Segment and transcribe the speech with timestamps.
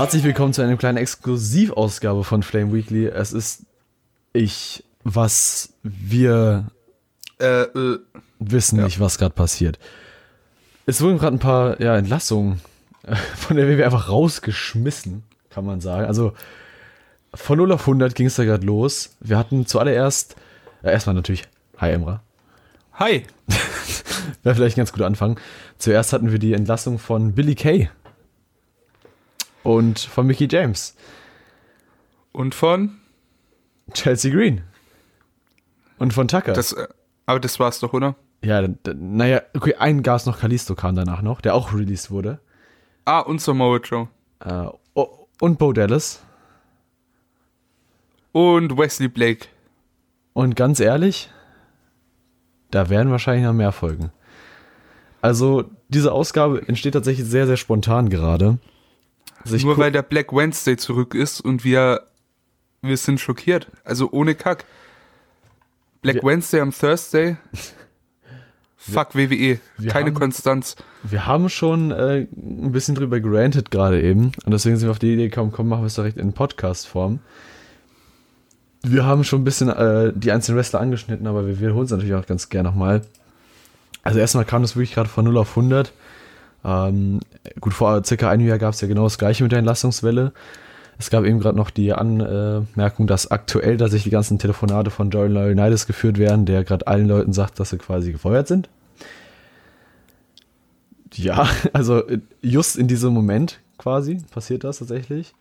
[0.00, 3.08] Herzlich willkommen zu einer kleinen Exklusivausgabe von Flame Weekly.
[3.08, 3.66] Es ist
[4.32, 6.70] ich, was wir
[7.38, 7.98] Äh, äh,
[8.38, 8.86] wissen Ja.
[8.86, 9.78] nicht, was gerade passiert.
[10.86, 12.62] Es wurden gerade ein paar ja, Entlassungen
[13.02, 16.06] äh, von der WW einfach rausgeschmissen, kann man sagen.
[16.06, 16.32] Also
[17.34, 19.16] von 0 auf 100 ging es da gerade los.
[19.20, 20.34] Wir hatten zuallererst,
[20.82, 21.42] äh, erstmal natürlich,
[21.76, 22.22] hi Emra,
[22.94, 23.24] hi.
[24.44, 25.38] wäre vielleicht ein ganz guter Anfang.
[25.76, 27.90] Zuerst hatten wir die Entlassung von Billy Kay
[29.62, 30.96] und von Mickey James,
[32.32, 32.98] Und von?
[33.92, 34.62] Chelsea Green
[35.98, 36.52] und von Tucker.
[36.52, 36.88] Das, äh,
[37.26, 38.16] aber das war's doch, oder?
[38.42, 42.40] ja, naja, okay, ein Gas noch Kalisto kam danach noch, der auch released wurde.
[43.04, 44.08] Ah, und Samoa Joe.
[44.40, 46.22] Äh, oh, und Bo Dallas.
[48.32, 49.48] Und Wesley Blake.
[50.32, 51.30] Und ganz ehrlich,
[52.70, 54.10] da werden wahrscheinlich noch mehr folgen.
[55.20, 58.58] Also, diese Ausgabe entsteht tatsächlich sehr, sehr spontan gerade.
[59.44, 62.06] Also Nur weil der Black Wednesday zurück ist und wir,
[62.82, 63.68] wir sind schockiert.
[63.84, 64.64] Also ohne Kack.
[66.02, 67.36] Black Wir- Wednesday am Thursday.
[68.76, 69.58] Fuck WWE.
[69.88, 70.74] Keine haben- Konstanz.
[71.02, 74.32] wir haben schon äh, ein bisschen drüber gerantet gerade eben.
[74.44, 77.18] Und deswegen sind wir auf die Idee gekommen, komm, machen wir es direkt in Podcast-Form.
[78.82, 82.14] Wir haben schon ein bisschen äh, die einzelnen Wrestler angeschnitten, aber wir wiederholen es natürlich
[82.14, 83.02] auch ganz gerne nochmal.
[84.02, 85.92] Also erstmal kam das wirklich gerade von 0 auf 100.
[86.64, 87.20] Ähm,
[87.60, 90.32] gut, vor circa einem Jahr gab es ja genau das gleiche mit der Entlassungswelle.
[90.98, 95.32] Es gab eben gerade noch die Anmerkung, dass aktuell tatsächlich die ganzen Telefonate von Jordan
[95.32, 98.68] Laurinaitis geführt werden, der gerade allen Leuten sagt, dass sie quasi gefeuert sind.
[101.14, 105.32] Ja, also äh, just in diesem Moment quasi passiert das tatsächlich.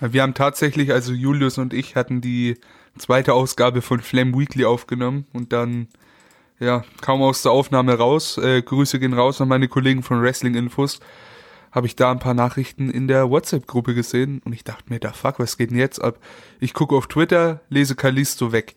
[0.00, 2.56] Wir haben tatsächlich, also Julius und ich hatten die
[2.96, 5.88] zweite Ausgabe von Flame Weekly aufgenommen und dann,
[6.60, 8.38] ja, kaum aus der Aufnahme raus.
[8.38, 11.00] Äh, Grüße gehen raus an meine Kollegen von Wrestling Infos.
[11.72, 15.12] Habe ich da ein paar Nachrichten in der WhatsApp-Gruppe gesehen und ich dachte mir, da
[15.12, 16.18] fuck, was geht denn jetzt ab?
[16.58, 18.74] Ich gucke auf Twitter, lese Kalisto weg,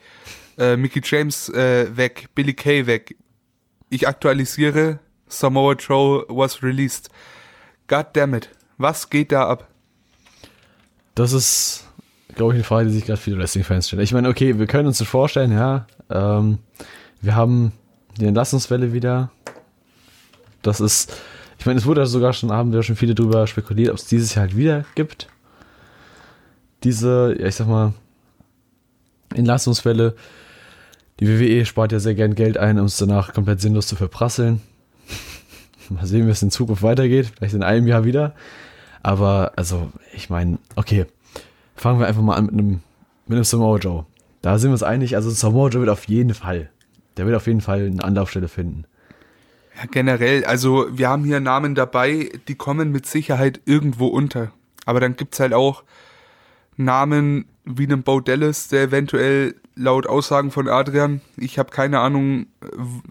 [0.57, 3.17] äh, Mickey James äh, weg, Billy Kay weg.
[3.89, 7.09] Ich aktualisiere, Samoa Joe was released.
[7.87, 9.67] God damn it, was geht da ab?
[11.15, 11.89] Das ist,
[12.35, 14.03] glaube ich, eine Frage, die sich gerade viele Wrestling-Fans stellen.
[14.03, 15.87] Ich meine, okay, wir können uns das vorstellen, ja.
[16.09, 16.59] Ähm,
[17.23, 17.71] wir haben
[18.19, 19.31] die Entlassungswelle wieder.
[20.61, 21.11] Das ist,
[21.57, 24.35] ich meine, es wurde sogar schon, haben wir schon viele drüber spekuliert, ob es dieses
[24.35, 25.27] Jahr halt wieder gibt.
[26.83, 27.93] Diese, ja, ich sag mal,
[29.33, 30.15] Entlassungswelle.
[31.19, 34.61] Die WWE spart ja sehr gern Geld ein, um es danach komplett sinnlos zu verprasseln.
[35.89, 37.31] Mal sehen, wie es in Zukunft weitergeht.
[37.37, 38.35] Vielleicht in einem Jahr wieder.
[39.01, 41.05] Aber, also, ich meine, okay.
[41.75, 42.81] Fangen wir einfach mal an mit einem,
[43.27, 44.05] mit einem Samoa Joe.
[44.41, 45.15] Da sind wir uns einig.
[45.15, 46.69] Also, Samoa Joe wird auf jeden Fall,
[47.17, 48.85] der wird auf jeden Fall eine Anlaufstelle finden.
[49.77, 54.51] Ja, generell, also wir haben hier Namen dabei, die kommen mit Sicherheit irgendwo unter.
[54.85, 55.83] Aber dann gibt's halt auch
[56.77, 62.47] Namen wie einen Bo Dallas, der eventuell laut Aussagen von Adrian, ich habe keine Ahnung,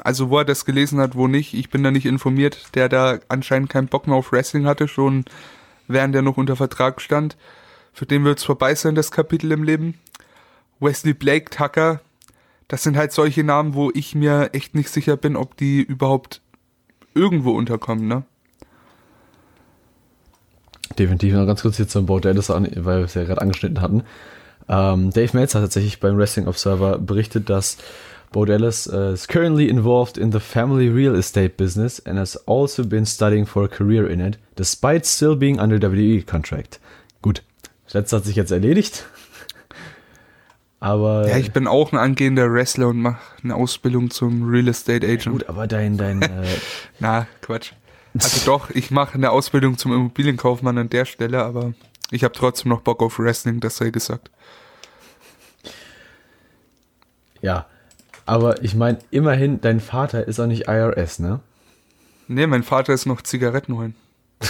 [0.04, 3.18] also wo er das gelesen hat, wo nicht, ich bin da nicht informiert, der da
[3.28, 5.24] anscheinend keinen Bock mehr auf Wrestling hatte, schon
[5.88, 7.36] während er noch unter Vertrag stand.
[7.92, 9.94] Für den wird's vorbei sein, das Kapitel im Leben.
[10.80, 12.00] Wesley Blake, Tucker,
[12.72, 16.40] das sind halt solche Namen, wo ich mir echt nicht sicher bin, ob die überhaupt
[17.14, 18.22] irgendwo unterkommen, ne?
[20.98, 21.34] Definitiv.
[21.34, 24.04] Noch ganz kurz hier zum Bo Dallas, an, weil wir es ja gerade angeschnitten hatten.
[24.70, 27.76] Ähm, Dave Meltzer hat tatsächlich beim Wrestling Observer berichtet, dass
[28.32, 32.86] Bo Dallas uh, is currently involved in the family real estate business and has also
[32.86, 36.80] been studying for a career in it, despite still being under WWE contract.
[37.20, 37.42] Gut,
[37.84, 39.04] das letzte hat sich jetzt erledigt.
[40.82, 45.06] Aber Ja, ich bin auch ein angehender Wrestler und mache eine Ausbildung zum Real Estate
[45.06, 45.30] Agent.
[45.30, 46.44] gut, aber dein dein äh,
[46.98, 47.70] Na, Quatsch.
[48.14, 51.74] Also doch, ich mache eine Ausbildung zum Immobilienkaufmann an der Stelle, aber
[52.10, 54.32] ich habe trotzdem noch Bock auf Wrestling, das sei gesagt.
[57.40, 57.66] ja,
[58.26, 61.38] aber ich meine immerhin dein Vater ist auch nicht IRS, ne?
[62.26, 63.94] Nee, mein Vater ist noch Zigaretten holen.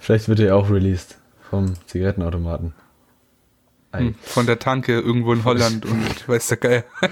[0.00, 1.18] Vielleicht wird er auch released
[1.54, 2.72] vom Zigarettenautomaten.
[3.92, 4.00] Ei.
[4.00, 6.84] Hm, Von der Tanke irgendwo in Holland und weiß der Geil.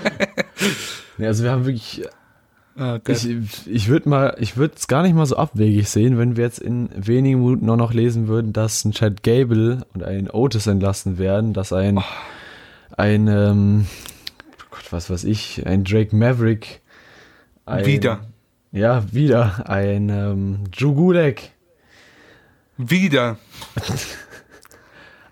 [1.18, 2.02] Nee, also wir haben wirklich
[2.74, 3.28] Ah, Ich,
[3.66, 6.58] ich würde mal, ich würde es gar nicht mal so abwegig sehen, wenn wir jetzt
[6.58, 11.18] in wenigen Minuten nur noch lesen würden, dass ein Chad Gable und ein Otis entlassen
[11.18, 12.02] werden, dass ein, Oh.
[12.96, 13.86] ein, ähm,
[14.70, 16.80] Gott, was weiß ich, ein Drake Maverick,
[17.66, 18.20] ein, Wieder.
[18.72, 21.42] ja, wieder, ein ähm, Drew Gulak,
[22.78, 23.36] Wieder.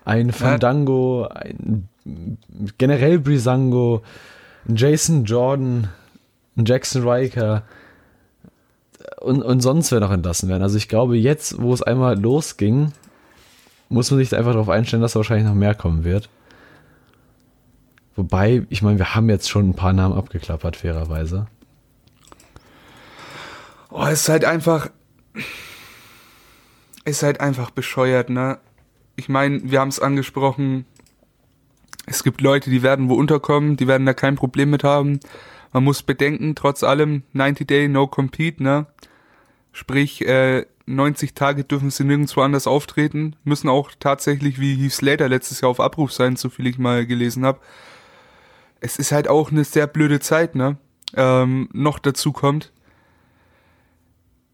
[0.05, 1.87] ein Fandango, ein
[2.77, 4.01] generell Brisango,
[4.67, 5.89] ein Jason Jordan,
[6.57, 7.63] ein Jackson Riker,
[9.19, 10.63] und, und sonst wer noch entlassen werden.
[10.63, 12.91] Also ich glaube, jetzt, wo es einmal losging,
[13.89, 16.29] muss man sich einfach darauf einstellen, dass da wahrscheinlich noch mehr kommen wird.
[18.15, 21.47] Wobei, ich meine, wir haben jetzt schon ein paar Namen abgeklappert, fairerweise.
[23.89, 24.89] Oh, es ist halt einfach.
[27.03, 28.59] Ist halt einfach bescheuert, ne?
[29.21, 30.85] Ich meine, wir haben es angesprochen.
[32.07, 35.19] Es gibt Leute, die werden wo unterkommen, die werden da kein Problem mit haben.
[35.71, 38.87] Man muss bedenken, trotz allem, 90 Day, no compete, ne?
[39.73, 45.29] Sprich, äh, 90 Tage dürfen sie nirgendwo anders auftreten, müssen auch tatsächlich wie Heath Slater
[45.29, 47.59] letztes Jahr auf Abruf sein, so viel ich mal gelesen habe.
[48.79, 50.77] Es ist halt auch eine sehr blöde Zeit, ne?
[51.15, 52.73] Ähm, noch dazu kommt,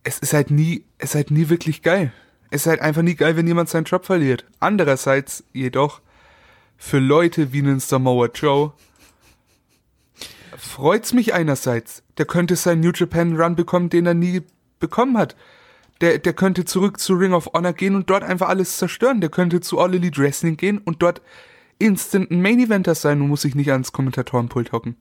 [0.04, 2.12] es ist halt nie, es ist halt nie wirklich geil.
[2.50, 4.46] Es ist halt einfach nie geil, wenn jemand seinen Job verliert.
[4.60, 6.02] Andererseits jedoch,
[6.78, 8.74] für Leute wie einen Samoa Joe,
[10.58, 12.04] freut's mich einerseits.
[12.18, 14.44] Der könnte seinen New Japan Run bekommen, den er nie
[14.80, 15.36] bekommen hat.
[16.02, 19.20] Der, der könnte zurück zu Ring of Honor gehen und dort einfach alles zerstören.
[19.20, 21.22] Der könnte zu All Elite Wrestling gehen und dort
[21.80, 24.96] instant ein Main Eventer sein und muss sich nicht ans Kommentatorenpult hocken.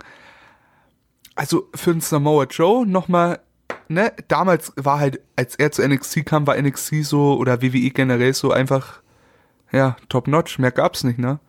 [1.35, 3.41] Also für einen Samoa Joe nochmal,
[3.89, 8.35] ne, damals war halt, als er zu NXT kam, war NXT so oder WWE generell
[8.35, 9.03] so einfach,
[9.73, 11.41] ja, top notch, mehr gab's nicht, ne?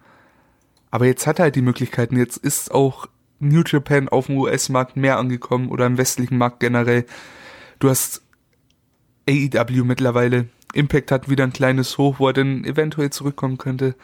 [0.91, 3.07] Aber jetzt hat er halt die Möglichkeiten, jetzt ist auch
[3.39, 7.05] New Japan auf dem US-Markt mehr angekommen oder im westlichen Markt generell.
[7.79, 8.23] Du hast
[9.29, 10.47] AEW mittlerweile.
[10.73, 13.95] Impact hat wieder ein kleines Hoch, wo er dann eventuell zurückkommen könnte.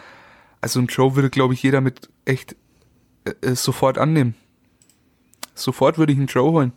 [0.62, 2.56] Also ein Show würde, glaube ich, jeder mit echt
[3.26, 4.36] äh, äh, sofort annehmen.
[5.56, 6.74] Sofort würde ich einen Joe holen.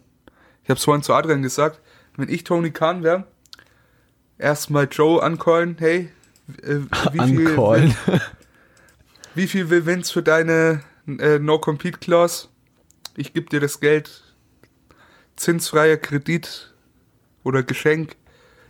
[0.67, 1.81] Ich habe es vorhin zu Adrian gesagt,
[2.17, 3.23] wenn ich Tony Khan wäre,
[4.37, 6.11] erstmal Joe ancallen, hey,
[6.61, 6.79] äh,
[7.13, 7.95] wie viel,
[9.37, 12.49] wie viel will Vince für deine äh, No-Compete-Clause?
[13.17, 14.35] Ich gebe dir das Geld,
[15.37, 16.75] zinsfreier Kredit
[17.45, 18.17] oder Geschenk.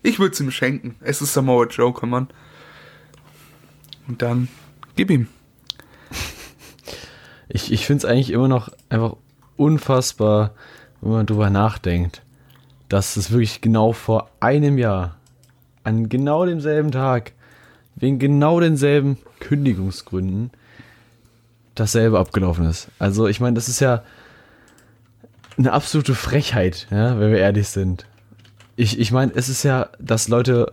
[0.03, 0.97] Ich würde es ihm schenken.
[1.01, 2.29] Es ist Samoa Joe, come on.
[4.07, 4.49] Und dann
[4.97, 5.29] gib ihm.
[7.49, 9.17] Ich, ich finde es eigentlich immer noch einfach
[9.57, 10.55] unfassbar,
[11.01, 12.23] wenn man drüber nachdenkt,
[12.89, 15.17] dass es wirklich genau vor einem Jahr,
[15.85, 17.33] an genau demselben Tag,
[17.95, 20.51] wegen genau denselben Kündigungsgründen,
[21.75, 22.89] dasselbe abgelaufen ist.
[22.99, 24.03] Also ich meine, das ist ja
[25.59, 28.07] eine absolute Frechheit, ja, wenn wir ehrlich sind.
[28.77, 30.73] Ich, ich meine, es ist ja, dass Leute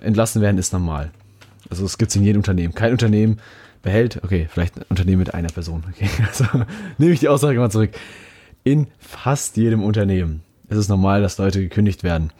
[0.00, 1.10] entlassen werden, ist normal.
[1.70, 2.74] Also es gibt es in jedem Unternehmen.
[2.74, 3.38] Kein Unternehmen
[3.82, 5.84] behält, okay, vielleicht ein Unternehmen mit einer Person.
[5.90, 6.44] Okay, also
[6.98, 7.90] nehme ich die Aussage mal zurück.
[8.64, 12.32] In fast jedem Unternehmen ist es normal, dass Leute gekündigt werden.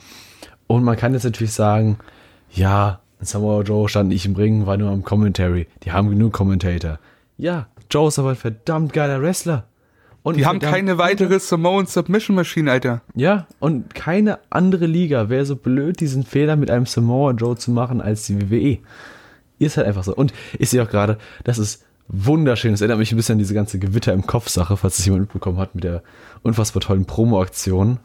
[0.66, 1.98] Und man kann jetzt natürlich sagen,
[2.50, 5.66] ja, Samoa Joe stand nicht im Ring, war nur am Commentary.
[5.82, 6.98] Die haben genug Commentator.
[7.38, 9.64] Ja, Joe ist aber ein verdammt geiler Wrestler.
[10.22, 13.02] Und Die haben keine weitere Samoan Submission Machine, Alter.
[13.16, 17.72] ja, und keine andere Liga wäre so blöd, diesen Fehler mit einem Samoa Joe zu
[17.72, 18.78] machen als die WWE.
[19.58, 20.14] Ist halt einfach so.
[20.14, 22.70] Und ich sehe auch gerade, das ist wunderschön.
[22.72, 25.58] Das erinnert mich ein bisschen an diese ganze Gewitter im Kopf-Sache, falls es jemand mitbekommen
[25.58, 26.02] hat, mit der
[26.42, 27.98] unfassbar tollen Promo-Aktion.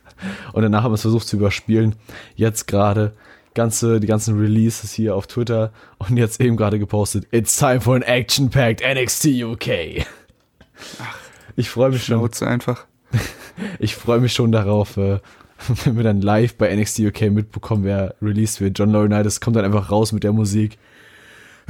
[0.52, 1.94] Und danach haben wir es versucht zu überspielen.
[2.34, 3.12] Jetzt gerade
[3.54, 7.26] ganze, die ganzen Releases hier auf Twitter und jetzt eben gerade gepostet.
[7.32, 10.06] It's time for an action-packed NXT UK.
[11.56, 12.30] Ich freue mich schon.
[12.46, 12.86] Einfach.
[13.78, 15.18] Ich freue mich schon darauf, äh,
[15.84, 18.78] wenn wir dann live bei NXT UK mitbekommen, wer released wird.
[18.78, 20.78] John Laurinaitis kommt dann einfach raus mit der Musik.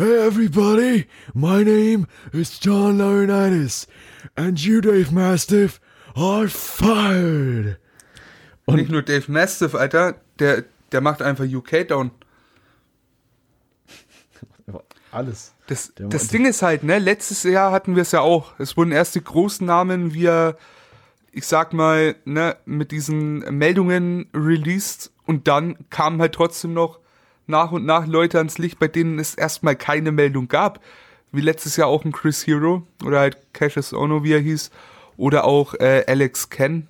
[0.00, 3.86] Hey everybody, my name is John Laurinaitis
[4.34, 5.78] and you, Dave Mastiff,
[6.16, 7.78] are fired.
[8.64, 12.12] Und nicht nur Dave Mastiff, Alter, der, der macht einfach UK down.
[15.12, 15.52] Alles.
[15.66, 18.58] Das, das Ding ist halt, ne, letztes Jahr hatten wir es ja auch.
[18.58, 20.56] Es wurden erst die großen Namen wir,
[21.30, 27.00] ich sag mal, ne, mit diesen Meldungen released und dann kamen halt trotzdem noch
[27.50, 30.80] nach und nach Leute ans Licht, bei denen es erstmal keine Meldung gab.
[31.32, 34.70] Wie letztes Jahr auch ein Chris Hero oder halt Cassius Ono, wie er hieß.
[35.16, 36.88] Oder auch äh, Alex Ken.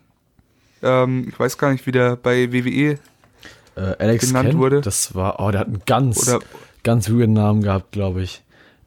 [0.82, 2.98] Ähm, ich weiß gar nicht, wie der bei WWE
[3.76, 4.80] Äh, Alex genannt Ken, wurde.
[4.80, 6.44] das war, oh, der hat einen ganz, Oder-
[6.84, 8.42] ganz weirden Namen gehabt, glaube ich.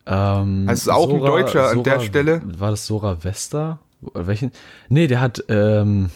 [0.07, 2.41] Ähm, Also ist auch ein Deutscher an der Stelle.
[2.43, 3.79] War das Sora Vesta?
[4.13, 4.51] Welchen?
[4.89, 6.09] Nee, der hat, ähm,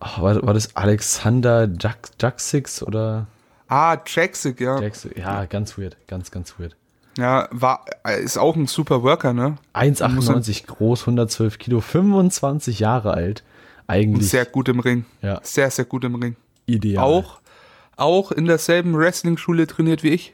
[0.00, 3.26] war, war das Alexander Jack, Jaxix oder
[3.68, 4.80] Ah, Jaxic, ja.
[4.80, 5.06] Jax?
[5.16, 6.74] Ja, ganz weird, ganz, ganz weird.
[7.18, 7.84] Ja, war,
[8.22, 9.56] ist auch ein super Worker, ne?
[9.74, 13.42] 1,98 groß, 112 Kilo, 25 Jahre alt.
[13.86, 15.04] Und Eigentlich sehr gut im Ring.
[15.22, 15.40] Ja.
[15.42, 16.36] Sehr, sehr gut im Ring.
[16.66, 17.02] ideal.
[17.04, 17.40] Auch,
[17.96, 20.32] auch in derselben Wrestling-Schule trainiert wie ich.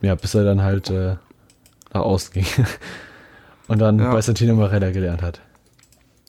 [0.00, 1.16] Ja, bis er dann halt äh,
[1.92, 2.46] nach außen ging.
[3.68, 4.12] Und dann Ja.
[4.12, 5.40] bei Santino Marella gelernt hat.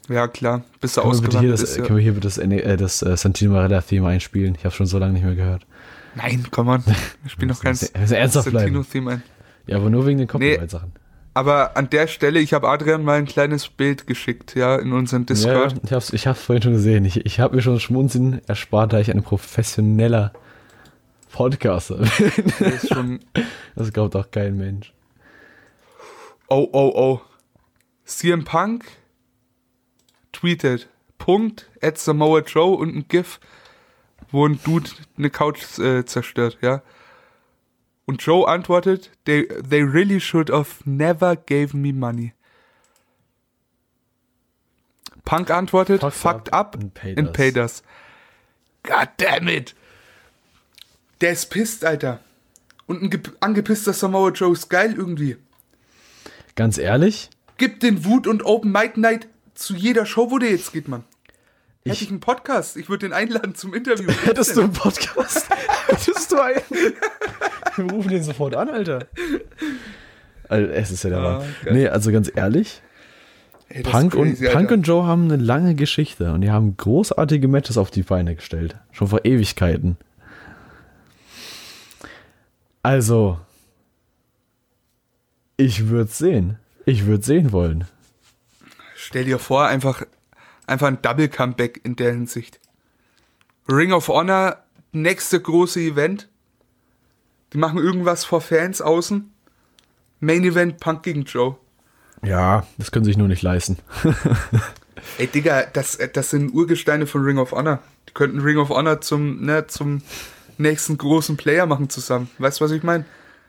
[0.10, 0.64] Ja, klar.
[0.82, 1.62] Bist du Können wir bitte hier ausgewandert.
[1.62, 4.56] das, ist ja- können wir hier bitte das, äh, das äh, Santino Marella-Theme einspielen?
[4.56, 5.66] Ich habe schon so lange nicht mehr gehört.
[6.16, 6.84] Nein, komm on.
[7.26, 7.76] Ich spiele noch bleiben.
[7.76, 9.24] Santino-Theme ein.
[9.66, 10.92] Ja, aber nur wegen den Copyright-Sachen.
[11.36, 15.22] Aber an der Stelle, ich habe Adrian mal ein kleines Bild geschickt, ja, in unseren
[15.22, 15.76] Ja, Discord.
[15.84, 17.06] ich hab's, ich hab's vorhin schon gesehen.
[17.06, 20.32] Ich, ich habe mir schon Schmunzeln erspart, da ich ein professioneller
[21.32, 22.68] Podcaster bin.
[22.68, 23.20] Ist schon.
[23.76, 24.94] Das glaubt auch kein Mensch.
[26.48, 27.22] Oh, oh, oh.
[28.06, 28.86] CM Punk
[30.32, 30.88] tweetet.
[31.18, 33.40] Punkt at Samoa Joe und ein GIF,
[34.34, 36.82] wo ein Dude eine Couch äh, zerstört, ja.
[38.06, 42.34] Und Joe antwortet, they, they really should have never gave me money.
[45.24, 47.84] Punk antwortet, Fucked fucked, up up, and paid and us." paid us.
[48.84, 49.74] God damn it.
[51.22, 52.20] Der ist pisst, Alter.
[52.86, 55.38] Und ein ge- angepisster Samoa Joe ist geil irgendwie.
[56.56, 60.74] Ganz ehrlich, Gib den Wut und Open Mic Night zu jeder Show, wo der jetzt
[60.74, 61.04] geht, Mann.
[61.86, 64.10] Hätte Ich- ich einen Podcast, ich würde den einladen zum Interview.
[64.24, 65.50] hättest du einen Podcast?
[65.88, 66.62] hättest du einen?
[67.76, 69.08] Wir rufen den sofort an, Alter.
[70.48, 71.74] Also, es ist ja der Ah, Mann.
[71.74, 72.82] Nee, also ganz ehrlich,
[73.68, 77.78] Ey, Punk, und, Punk und Joe haben eine lange Geschichte und die haben großartige Matches
[77.78, 78.76] auf die Beine gestellt.
[78.92, 79.98] Schon vor Ewigkeiten.
[82.82, 83.40] Also,
[85.58, 86.60] ich würde sehen.
[86.86, 87.86] Ich würde sehen wollen.
[88.96, 90.04] Stell dir vor, einfach,
[90.68, 92.60] einfach ein Double Comeback in der Hinsicht.
[93.68, 96.30] Ring of Honor, nächste große Event.
[97.54, 99.32] Die machen irgendwas vor Fans außen.
[100.20, 101.58] Main Event Punk gegen Joe.
[102.24, 103.78] Ja, das können sie sich nur nicht leisten.
[105.18, 107.80] Ey, Digga, das, das sind Urgesteine von Ring of Honor.
[108.08, 110.02] Die könnten Ring of Honor zum, ne, zum
[110.58, 112.30] nächsten großen Player machen zusammen.
[112.38, 113.06] Weißt du, was ich meine?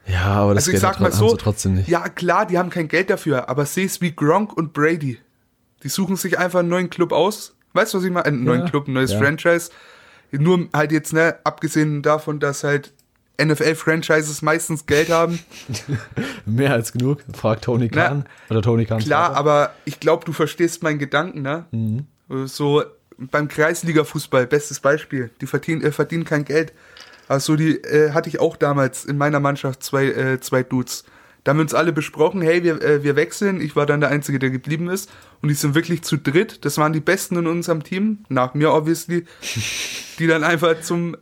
[0.06, 1.88] Ja, aber das Also ich Geld sag mal so, trotzdem nicht.
[1.88, 5.18] ja klar, die haben kein Geld dafür, aber seh's wie Gronk und Brady.
[5.84, 7.54] Die suchen sich einfach einen neuen Club aus.
[7.74, 8.26] Weißt du, was ich meine?
[8.26, 9.18] Einen Ja, neuen Club, ein neues ja.
[9.18, 9.70] Franchise.
[10.32, 12.92] Nur halt jetzt, ne, abgesehen davon, dass halt
[13.40, 15.38] NFL-Franchises meistens Geld haben.
[16.46, 17.20] Mehr als genug.
[17.34, 18.24] Fragt Tony Khan.
[18.50, 19.00] Oder Tony Khan.
[19.00, 21.66] Klar, aber ich glaube, du verstehst meinen Gedanken, ne?
[21.72, 22.06] Mhm.
[22.46, 22.84] So
[23.18, 25.30] beim Kreisliga-Fußball, bestes Beispiel.
[25.40, 26.72] Die verdienen, äh, verdienen kein Geld.
[27.28, 31.04] Also die äh, hatte ich auch damals in meiner Mannschaft zwei, äh, zwei Dudes.
[31.42, 33.60] Da haben wir uns alle besprochen, hey, wir, äh, wir wechseln.
[33.60, 35.10] Ich war dann der Einzige, der geblieben ist.
[35.44, 36.64] Und die sind wirklich zu dritt.
[36.64, 39.26] Das waren die Besten in unserem Team, nach mir obviously,
[40.18, 41.18] die dann einfach zum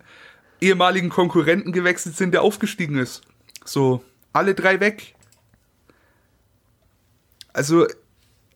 [0.61, 3.23] ehemaligen Konkurrenten gewechselt sind, der aufgestiegen ist.
[3.65, 5.17] So, alle drei weg.
[7.53, 7.89] Also,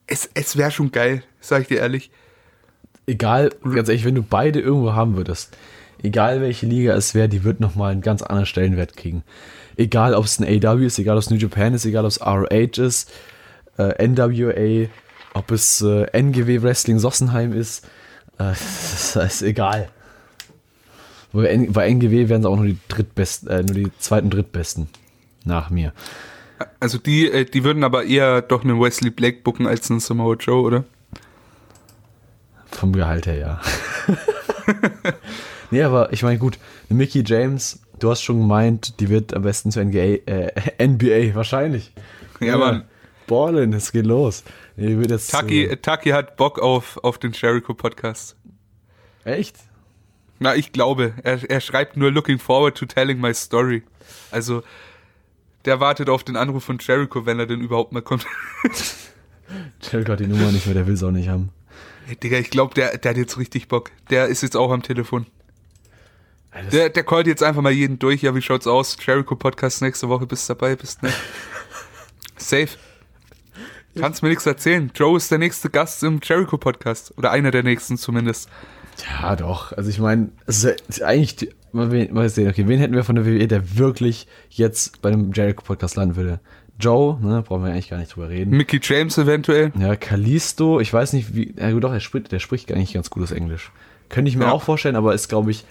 [0.06, 2.12] es, es wäre schon geil, sag ich dir ehrlich.
[3.08, 5.56] egal, ganz ehrlich, wenn du beide irgendwo haben würdest,
[6.00, 9.24] egal welche Liga es wäre, die wird nochmal einen ganz anderen Stellenwert kriegen.
[9.76, 12.20] Egal, ob es ein AW ist, egal, ob es New Japan ist, egal, ob es
[12.24, 13.10] ROH ist,
[13.78, 14.88] äh, NWA,
[15.36, 17.84] ob es äh, NGW Wrestling Sossenheim ist,
[18.38, 18.54] äh,
[19.14, 19.90] das ist egal.
[21.32, 24.88] Bei, NGW wären sie auch nur die drittbesten, äh, nur die zweiten drittbesten
[25.44, 25.92] nach mir.
[26.80, 30.36] Also die, äh, die würden aber eher doch einen Wesley Blake booken als einen Samoa
[30.36, 30.84] Joe, oder?
[32.70, 33.60] Vom Gehalt her, ja.
[35.70, 39.70] nee, aber ich meine, gut, Mickey James, du hast schon gemeint, die wird am besten
[39.70, 40.52] zur NBA, äh,
[40.86, 41.92] NBA wahrscheinlich.
[42.40, 42.84] Ja, Mann.
[43.26, 44.44] Ballin, es geht los.
[44.76, 48.36] Nee, jetzt Taki, äh, Taki hat Bock auf, auf den Jericho-Podcast.
[49.24, 49.56] echt?
[50.38, 51.14] Na, ich glaube.
[51.22, 53.82] Er, er schreibt nur looking forward to telling my story.
[54.30, 54.62] Also,
[55.64, 58.26] der wartet auf den Anruf von Jericho, wenn er denn überhaupt mal kommt.
[59.80, 61.50] Jericho hat die Nummer nicht mehr, der will es auch nicht haben.
[62.08, 63.90] Ey, Digga, ich glaube, der, der hat jetzt richtig Bock.
[64.10, 65.26] Der ist jetzt auch am Telefon.
[66.52, 68.22] Das- Der, der callt jetzt einfach mal jeden durch.
[68.22, 68.96] Ja, wie schaut's aus?
[69.04, 70.26] Jericho-Podcast nächste Woche.
[70.26, 70.76] Bist dabei?
[70.76, 71.10] Bist ne?
[72.36, 72.68] Safe.
[74.00, 74.90] Kannst mir nichts erzählen.
[74.94, 77.14] Joe ist der nächste Gast im Jericho-Podcast.
[77.16, 78.48] Oder einer der nächsten zumindest.
[79.20, 79.72] Ja, doch.
[79.72, 80.30] Also ich meine,
[81.04, 85.02] eigentlich, mal, wen- mal sehen, okay, wen hätten wir von der WWE, der wirklich jetzt
[85.02, 86.40] bei dem Jericho-Podcast landen würde?
[86.78, 88.54] Joe, ne, brauchen wir eigentlich gar nicht drüber reden.
[88.56, 89.72] Mickey James eventuell.
[89.78, 91.54] Ja, Kalisto, ich weiß nicht, wie.
[91.58, 93.72] Ja, gut, doch, er spricht, der spricht eigentlich ganz gutes Englisch.
[94.10, 94.52] Könnte ich mir Ja.
[94.52, 95.64] auch vorstellen, aber ist, glaube ich,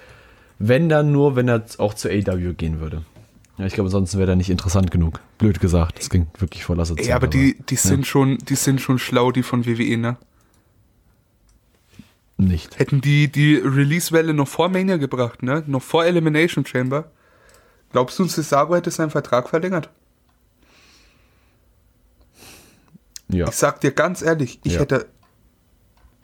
[0.58, 3.03] wenn dann nur, wenn er auch zu AW gehen würde.
[3.58, 5.22] Ja, ich glaube, ansonsten wäre er nicht interessant genug.
[5.38, 7.08] Blöd gesagt, das klingt wirklich voll assoziiert.
[7.10, 10.18] Ey, aber die, die sind schon, die sind schon schlau, die von WWE, ne?
[12.38, 12.78] Nicht.
[12.80, 15.64] Hätten die die Release-Welle noch vor Mania gebracht, ne?
[15.68, 17.10] Noch vor Elimination Chamber.
[17.94, 19.90] Glaubst du, Cesaro hätte seinen Vertrag verlängert?
[23.30, 23.48] Ja.
[23.48, 24.82] Ich sag dir ganz ehrlich, ich Ja.
[24.82, 25.08] hätte.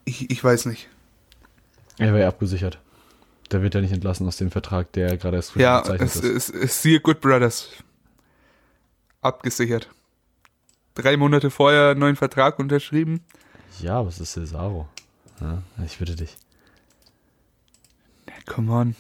[0.04, 0.90] Ich, ich weiß nicht.
[1.98, 2.80] Er wäre abgesichert.
[3.52, 6.24] Der wird ja nicht entlassen aus dem Vertrag, der gerade erst Ja, es, ist.
[6.24, 7.70] es, es siehe Good Brothers.
[9.22, 9.90] Abgesichert.
[10.96, 13.22] Drei Monate vorher einen neuen Vertrag unterschrieben.
[13.80, 14.88] Ja, aber es ist Cesaro.
[15.40, 16.38] Ja, ich bitte dich.
[18.46, 18.96] Come on.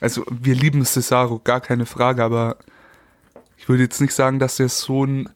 [0.00, 2.56] Also, wir lieben Cesaro, gar keine Frage, aber
[3.56, 5.28] ich würde jetzt nicht sagen, dass er so einen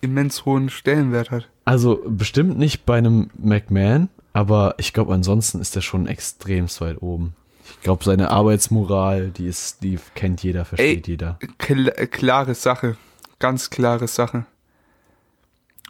[0.00, 1.48] immens hohen Stellenwert hat.
[1.64, 7.02] Also bestimmt nicht bei einem McMahon, aber ich glaube, ansonsten ist er schon extrem weit
[7.02, 7.34] oben.
[7.64, 11.12] Ich glaube, seine Arbeitsmoral, die ist, die kennt jeder, versteht Ey.
[11.12, 11.40] jeder.
[11.58, 12.96] Kl klare Sache.
[13.40, 14.46] Ganz klare Sache.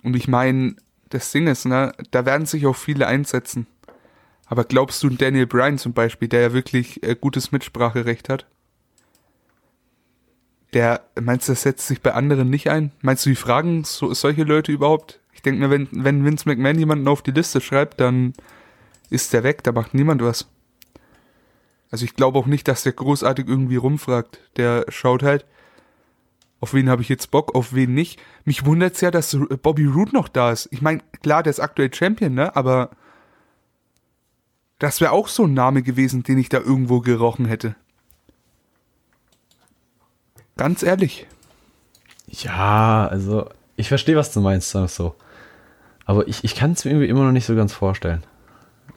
[0.02, 0.76] Und ich meine,
[1.10, 3.66] das Ding ist, ne, da werden sich auch viele einsetzen.
[4.46, 8.46] Aber glaubst du, Daniel Bryan zum Beispiel, der ja wirklich äh, gutes Mitspracherecht hat,
[10.72, 12.92] der, meinst du, das setzt sich bei anderen nicht ein?
[13.02, 15.20] Meinst du, die fragen so, solche Leute überhaupt?
[15.38, 18.32] Ich denke mir, wenn, wenn Vince McMahon jemanden auf die Liste schreibt, dann
[19.08, 20.48] ist der weg, da macht niemand was.
[21.92, 24.40] Also ich glaube auch nicht, dass der großartig irgendwie rumfragt.
[24.56, 25.46] Der schaut halt,
[26.58, 28.20] auf wen habe ich jetzt Bock, auf wen nicht.
[28.44, 30.68] Mich wundert's ja, dass Bobby Roode noch da ist.
[30.72, 32.56] Ich meine, klar, der ist aktuell Champion, ne?
[32.56, 32.90] Aber
[34.80, 37.76] das wäre auch so ein Name gewesen, den ich da irgendwo gerochen hätte.
[40.56, 41.28] Ganz ehrlich.
[42.26, 45.14] Ja, also ich verstehe, was du meinst, so.
[46.08, 48.24] Aber ich, ich kann es mir irgendwie immer noch nicht so ganz vorstellen.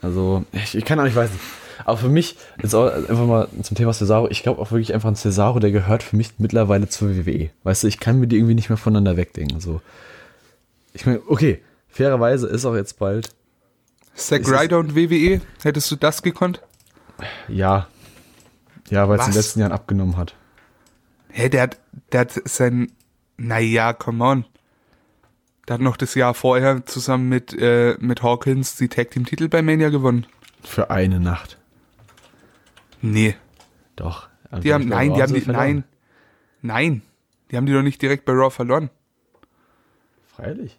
[0.02, 1.44] Also, ich, ich kann auch nicht, weiß nicht.
[1.84, 5.10] Aber für mich, jetzt auch einfach mal zum Thema Cesaro, ich glaube auch wirklich einfach
[5.10, 7.50] ein Cesaro, der gehört für mich mittlerweile zur WWE.
[7.64, 9.60] Weißt du, ich kann mir die irgendwie nicht mehr voneinander wegdenken.
[9.60, 9.82] So.
[10.94, 13.36] Ich meine, okay, fairerweise ist auch jetzt bald,
[14.14, 16.62] Zack Ryder und WWE, hättest du das gekonnt?
[17.50, 17.88] ja,
[18.90, 20.34] ja, weil es in den letzten Jahren abgenommen hat.
[21.30, 21.78] Hä, der hat,
[22.14, 22.92] der hat sein,
[23.36, 24.46] naja, come on.
[25.72, 29.48] Der hat noch das Jahr vorher zusammen mit, äh, mit Hawkins die Tag Team Titel
[29.48, 30.26] bei Mania gewonnen.
[30.62, 31.58] Für eine Nacht.
[33.02, 33.38] Nee.
[33.96, 34.28] Doch.
[34.62, 35.86] Die haben, nein, die haben die, nein.
[36.62, 37.04] Nein.
[37.50, 38.90] Die haben die doch nicht direkt bei Raw verloren.
[40.36, 40.78] Freilich.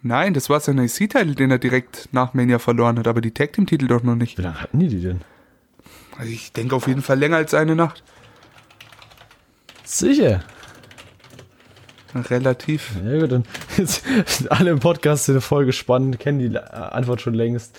[0.00, 3.52] Nein, das war sein IC-Titel, den er direkt nach Mania verloren hat, aber die Tag
[3.52, 4.38] Team Titel doch noch nicht.
[4.38, 5.20] Wie lange hatten die die denn?
[6.16, 8.02] Also ich denke auf jeden Fall länger als eine Nacht.
[9.84, 10.42] Sicher.
[12.22, 12.92] Relativ.
[13.04, 13.44] Ja gut, dann
[13.76, 14.04] jetzt,
[14.50, 17.78] alle im Podcast sind voll gespannt, kennen die Antwort schon längst.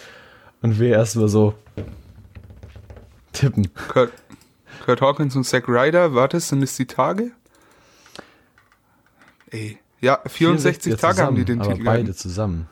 [0.62, 1.54] Und wir erstmal so
[3.34, 3.70] tippen.
[3.88, 4.12] Kurt,
[4.86, 7.32] Kurt Hawkins und Zack Ryder, warte, sind es die Tage?
[9.52, 9.78] Ey.
[10.00, 12.18] Ja, 64, ja, Tage haben die zusammen, den aber Titel beide gehalten.
[12.18, 12.70] zusammen.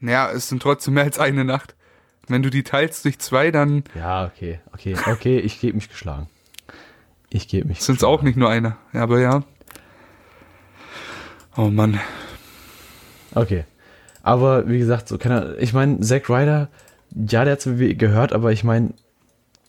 [0.00, 1.74] Naja, es sind trotzdem mehr als eine Nacht.
[2.28, 6.28] Wenn du die teilst durch zwei, dann Ja, okay, okay, okay, ich gebe mich geschlagen.
[7.30, 7.82] Ich gebe mich.
[7.82, 8.76] sind es auch nicht nur eine.
[8.92, 9.42] Ja, aber ja.
[11.56, 11.98] Oh Mann.
[13.34, 13.64] Okay.
[14.22, 15.58] Aber wie gesagt, so kann er.
[15.58, 16.68] Ich meine, Zack Ryder,
[17.14, 18.92] ja, der hat zu WWE gehört, aber ich meine,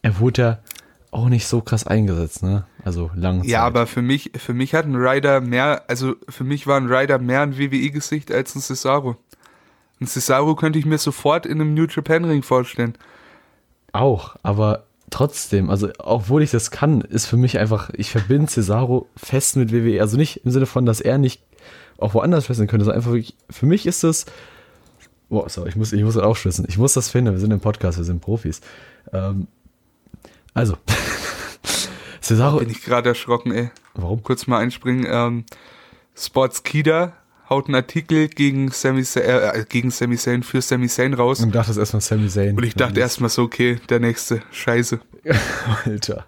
[0.02, 0.60] er wurde ja
[1.12, 2.65] auch nicht so krass eingesetzt, ne?
[2.84, 3.50] Also lange Zeit.
[3.50, 6.91] Ja, aber für mich, für mich hat ein Ryder mehr, also für mich war ein
[6.91, 9.15] Ryder mehr ein WWE-Gesicht als ein Cesaro.
[10.00, 12.93] Ein Cesaro könnte ich mir sofort in einem New Japan Ring vorstellen.
[13.93, 19.08] Auch, aber trotzdem, also obwohl ich das kann, ist für mich einfach, ich verbinde Cesaro
[19.15, 20.02] fest mit WWE.
[20.02, 21.41] Also nicht im Sinne von, dass er nicht
[21.98, 24.26] auch woanders fesseln könnte, einfach wirklich, für mich ist das.
[25.30, 26.68] Boah, sorry, ich muss, ich muss das aufschlüsseln.
[26.70, 28.62] Ich muss das finden, wir sind im Podcast, wir sind Profis.
[29.12, 29.48] Ähm,
[30.54, 30.78] also,
[32.22, 32.60] Cesaro.
[32.60, 33.72] Bin ich gerade erschrocken, ey.
[33.94, 34.24] Warum?
[34.24, 35.06] Kurz mal einspringen.
[35.10, 35.46] Ähm,
[36.16, 37.14] Sports Kida
[37.50, 41.40] haut einen Artikel gegen Sami, Zayn- äh, gegen Sami Zayn für Sami Zayn raus.
[41.42, 42.58] Und dachte erstmal Sami Zayn.
[42.58, 44.42] Und ich dachte erstmal so, okay, der nächste.
[44.52, 45.00] Scheiße.
[45.86, 46.26] Alter.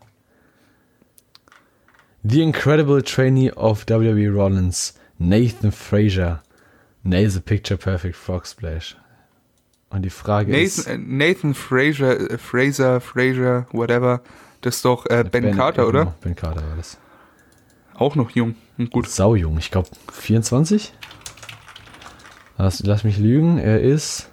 [2.24, 6.42] The Incredible Trainee of WWE Rollins, Nathan Frazier,
[7.04, 8.96] nails a picture perfect frog splash.
[9.90, 10.88] Und die Frage ist.
[10.88, 14.22] Nathan, äh, Nathan Fraser, Fraser, Fraser, whatever.
[14.62, 16.00] Das ist doch äh, Ben, Carter, oder?
[16.00, 16.98] Genau, Ben Carter war das.
[17.96, 18.56] Auch noch jung.
[18.78, 19.10] Und gut.
[19.10, 20.94] Saujung, ich glaube 24?
[22.58, 24.30] Lass, lass mich lügen, er ist.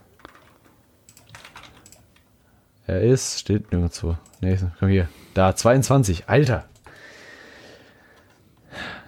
[2.86, 4.16] Er ist, steht nirgendwo.
[4.40, 5.08] Nathan, komm hier.
[5.34, 6.68] Da, 22, Alter.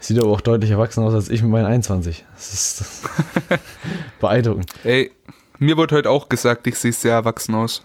[0.01, 2.25] Sieht aber auch deutlich erwachsener aus als ich mit meinen 21.
[2.35, 3.03] Das ist das
[4.21, 4.73] beeindruckend.
[4.85, 5.11] Ey,
[5.59, 7.83] mir wurde heute auch gesagt, ich sehe sehr erwachsen aus.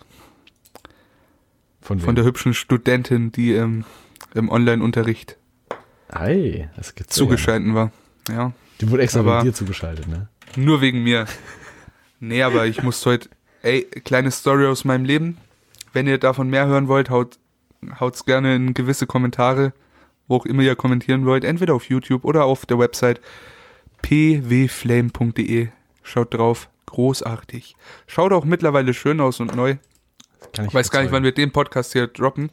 [1.82, 3.84] Von, Von der hübschen Studentin, die ähm,
[4.34, 5.38] im Online-Unterricht
[6.10, 7.24] Ei, das gibt's ja.
[7.24, 7.92] zugeschalten war.
[8.30, 8.54] Ja.
[8.80, 10.28] Die wurde extra Aber- bei dir zugeschaltet, ne?
[10.56, 11.26] Nur wegen mir.
[12.20, 13.30] Nee, aber ich musste heute.
[13.64, 15.38] Ey, kleine Story aus meinem Leben.
[15.94, 17.40] Wenn ihr davon mehr hören wollt, haut,
[18.00, 19.74] haut's gerne in gewisse Kommentare,
[20.28, 23.20] wo auch immer ihr kommentieren wollt, entweder auf YouTube oder auf der Website
[24.02, 25.70] pwflame.de.
[26.04, 26.70] Schaut drauf.
[26.88, 27.76] Großartig.
[28.06, 29.78] Schaut auch mittlerweile schön aus und neu.
[30.54, 32.52] Kann Ich weiß gar nicht, wann wir den Podcast hier droppen.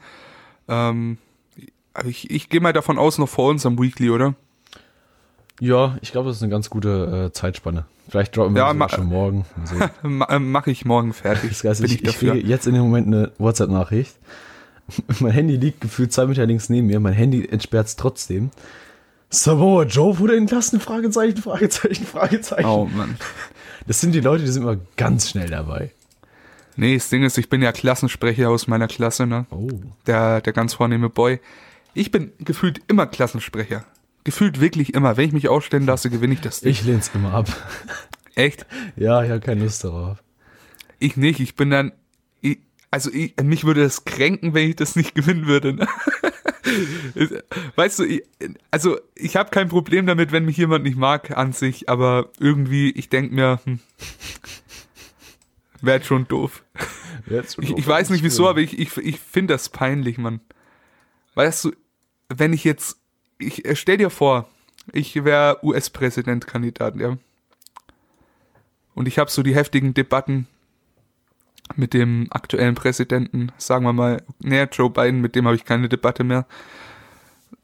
[0.68, 1.18] Ähm,
[2.06, 4.34] ich ich gehe mal davon aus, noch vor unserem Weekly, oder?
[5.60, 7.84] Ja, ich glaube, das ist eine ganz gute äh, Zeitspanne.
[8.08, 9.44] Vielleicht droppen wir Ja, das ma- schon morgen.
[9.64, 9.76] So.
[10.28, 11.50] Äh, Mache ich morgen fertig.
[11.50, 12.34] Das Geilste, Bin ich, ich dafür.
[12.36, 14.16] jetzt in dem Moment eine WhatsApp-Nachricht.
[15.20, 17.00] mein Handy liegt gefühlt zwei Meter links neben mir.
[17.00, 18.50] Mein Handy entsperrt es trotzdem.
[19.30, 20.80] Samoa Joe wurde entlassen?
[20.80, 22.66] Fragezeichen, Fragezeichen, Fragezeichen.
[22.66, 23.16] Oh Mann.
[23.86, 25.92] Das sind die Leute, die sind immer ganz schnell dabei.
[26.76, 29.46] Nee, das Ding ist, ich bin ja Klassensprecher aus meiner Klasse, ne?
[29.50, 29.68] Oh.
[30.06, 31.40] Der, der ganz vornehme Boy.
[31.94, 33.84] Ich bin gefühlt immer Klassensprecher.
[34.24, 35.16] Gefühlt wirklich immer.
[35.16, 36.70] Wenn ich mich ausstellen lasse, gewinne ich das Ding.
[36.70, 37.48] Ich lehn's immer ab.
[38.34, 38.66] Echt?
[38.96, 40.22] ja, ich habe keine Lust darauf.
[40.98, 41.40] Ich nicht.
[41.40, 41.92] Ich bin dann.
[42.40, 42.58] Ich,
[42.90, 45.74] also ich, mich würde das kränken, wenn ich das nicht gewinnen würde.
[45.74, 45.86] Ne?
[47.76, 48.22] weißt du, ich,
[48.70, 52.90] also ich habe kein Problem damit, wenn mich jemand nicht mag an sich, aber irgendwie,
[52.90, 53.80] ich denk mir, hm,
[55.80, 56.64] wäre schon doof.
[57.26, 60.40] Jetzt Ich, ich weiß nicht wieso, aber ich, ich, ich finde das peinlich, Mann.
[61.34, 61.72] Weißt du,
[62.28, 62.98] wenn ich jetzt,
[63.38, 64.48] ich äh, stell dir vor,
[64.92, 67.18] ich wäre US-Präsidentkandidat, ja.
[68.94, 70.48] Und ich habe so die heftigen Debatten
[71.76, 75.88] mit dem aktuellen Präsidenten, sagen wir mal, nee, Joe Biden, mit dem habe ich keine
[75.88, 76.46] Debatte mehr.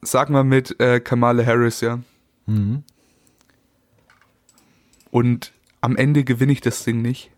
[0.01, 1.99] Sagen wir mit äh, Kamala Harris, ja.
[2.45, 2.83] Mhm.
[5.11, 7.31] Und am Ende gewinne ich das Ding nicht,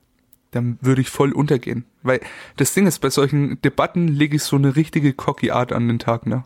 [0.52, 1.86] dann würde ich voll untergehen.
[2.04, 2.20] Weil
[2.58, 6.00] das Ding ist, bei solchen Debatten lege ich so eine richtige cocky Art an den
[6.00, 6.44] Tag, ne?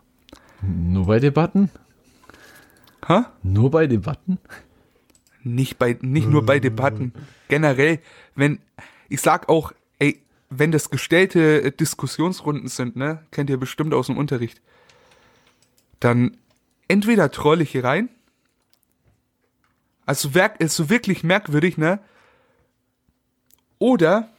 [0.61, 1.69] Nur bei Debatten?
[3.07, 3.31] Ha?
[3.43, 4.37] Nur bei Debatten?
[5.43, 7.13] Nicht bei, nicht nur bei Debatten.
[7.49, 7.99] Generell,
[8.35, 8.59] wenn,
[9.09, 9.73] ich sag auch,
[10.59, 14.61] wenn das gestellte äh, Diskussionsrunden sind, ne, kennt ihr bestimmt aus dem Unterricht,
[15.99, 16.37] dann
[16.87, 18.09] entweder troll ich hier rein,
[20.05, 21.99] also ist so wirklich merkwürdig, ne,
[23.79, 24.29] oder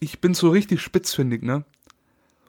[0.00, 1.64] ich bin so richtig spitzfindig, ne,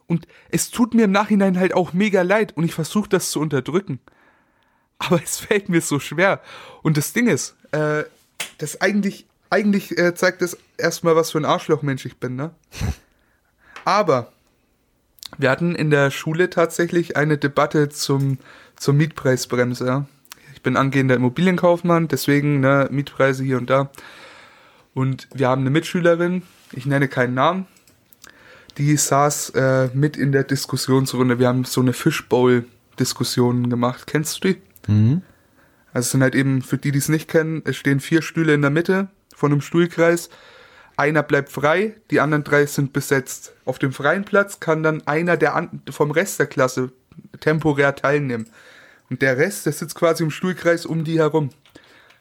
[0.08, 3.39] und es tut mir im Nachhinein halt auch mega leid und ich versuche das zu
[3.39, 3.99] unterdrücken.
[4.97, 6.41] Aber es fällt mir so schwer.
[6.84, 8.04] Und das Ding ist, äh,
[8.58, 12.52] das eigentlich, eigentlich äh, zeigt das erstmal, was für ein Arschlochmensch ich bin, ne?
[13.86, 14.34] Aber
[15.38, 18.38] wir hatten in der Schule tatsächlich eine Debatte zum,
[18.76, 19.88] zur Mietpreisbremse.
[19.88, 20.06] Ja?
[20.54, 23.91] Ich bin angehender Immobilienkaufmann, deswegen ne, Mietpreise hier und da.
[24.94, 27.68] Und wir haben eine Mitschülerin, ich nenne keinen Namen,
[28.78, 31.39] die saß äh, mit in der Diskussionsrunde.
[31.39, 34.06] Wir haben so eine Fishbowl-Diskussion gemacht.
[34.08, 34.62] Kennst du die?
[34.91, 35.22] Mhm.
[35.94, 38.54] Also es sind halt eben, für die, die es nicht kennen, es stehen vier Stühle
[38.54, 40.30] in der Mitte von einem Stuhlkreis.
[40.98, 43.54] Einer bleibt frei, die anderen drei sind besetzt.
[43.65, 46.91] Auf dem freien Platz kann dann einer der vom Rest der Klasse
[47.41, 48.50] temporär teilnehmen.
[49.10, 51.50] Und der Rest, der sitzt quasi im Stuhlkreis um die herum.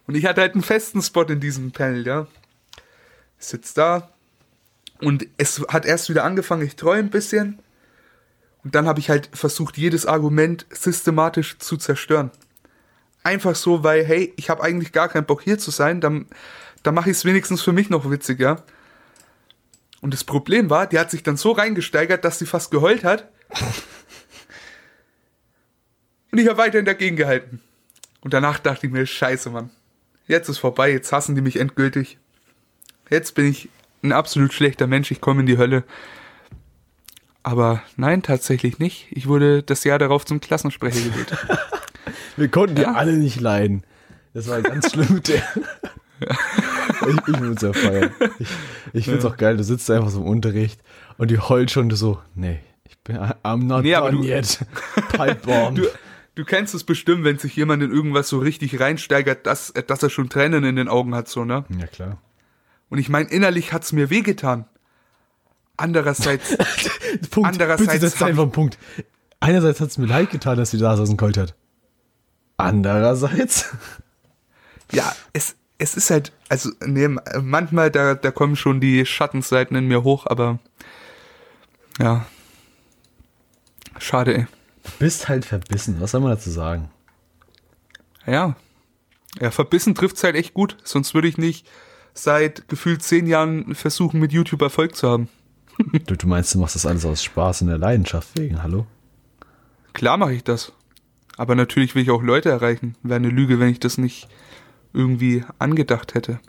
[0.07, 2.27] Und ich hatte halt einen festen Spot in diesem Panel, ja.
[3.39, 4.11] Ich sitz da.
[5.01, 7.59] Und es hat erst wieder angefangen, ich treue ein bisschen.
[8.65, 12.31] Und dann habe ich halt versucht, jedes Argument systematisch zu zerstören.
[13.23, 16.27] Einfach so, weil, hey, ich habe eigentlich gar keinen Bock hier zu sein, dann,
[16.85, 18.63] dann mache ich es wenigstens für mich noch witziger.
[20.01, 23.29] Und das Problem war, die hat sich dann so reingesteigert, dass sie fast geheult hat.
[26.31, 27.61] Und ich habe weiterhin dagegen gehalten.
[28.21, 29.71] Und danach dachte ich mir, scheiße, Mann.
[30.27, 32.19] Jetzt ist vorbei, jetzt hassen die mich endgültig.
[33.11, 33.69] Jetzt bin ich
[34.03, 35.85] ein absolut schlechter Mensch, ich komme in die Hölle.
[37.43, 39.07] Aber nein, tatsächlich nicht.
[39.11, 41.37] Ich wurde das Jahr darauf zum Klassensprecher gewählt.
[42.37, 42.95] Wir konnten die Ja.
[42.95, 43.85] alle nicht leiden.
[44.33, 45.43] Das war ganz schlimm mit der.
[46.29, 48.11] Ich ich würde es ja feiern.
[48.39, 48.49] Ich,
[48.93, 50.81] ich finde es auch geil, du sitzt einfach so im Unterricht
[51.19, 54.59] und die heult schon so, nee, ich bin, I'm not Nee, done du- yet.
[55.13, 55.77] Pipe bomb.
[55.77, 55.85] Du,
[56.35, 60.11] du kennst es bestimmt, wenn sich jemand in irgendwas so richtig reinsteigert, dass, dass er
[60.11, 61.65] schon Tränen in den Augen hat, so, ne?
[61.79, 62.19] ja, klar.
[62.91, 64.67] Und ich meine, innerlich hat's mir wehgetan.
[65.77, 66.57] Andererseits,
[67.31, 67.49] Punkt.
[67.49, 68.79] Andererseits Bitte setz einfach einen Punkt.
[69.41, 71.55] Einerseits hat es mir leid getan, dass sie da saßen geheult hat.
[72.57, 73.73] Andererseits.
[74.93, 77.09] ja, es, es ist halt, also, nee,
[77.43, 80.59] manchmal, da, da kommen schon die Schattenseiten in mir hoch, aber,
[81.99, 82.25] ja.
[83.99, 84.47] Schade, ey.
[84.83, 86.01] Du bist halt verbissen.
[86.01, 86.91] Was soll man dazu sagen?
[88.27, 88.57] Ja.
[89.39, 90.79] Ja, verbissen trifft's halt echt gut.
[90.85, 91.67] Sonst würde ich nicht
[92.15, 95.29] seit gefühlt zehn Jahren versuchen, mit YouTube Erfolg zu haben.
[96.07, 98.87] Du, du meinst, du machst das alles aus Spaß und der Leidenschaft wegen, hallo?
[99.93, 100.73] Klar mache ich das.
[101.37, 102.97] Aber natürlich will ich auch Leute erreichen.
[103.03, 104.29] Wäre eine Lüge, wenn ich das nicht
[104.95, 106.41] irgendwie angedacht hätte.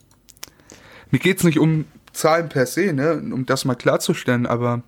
[1.11, 4.83] Mir geht's nicht um Zahlen per se, ne, um das mal klarzustellen, aber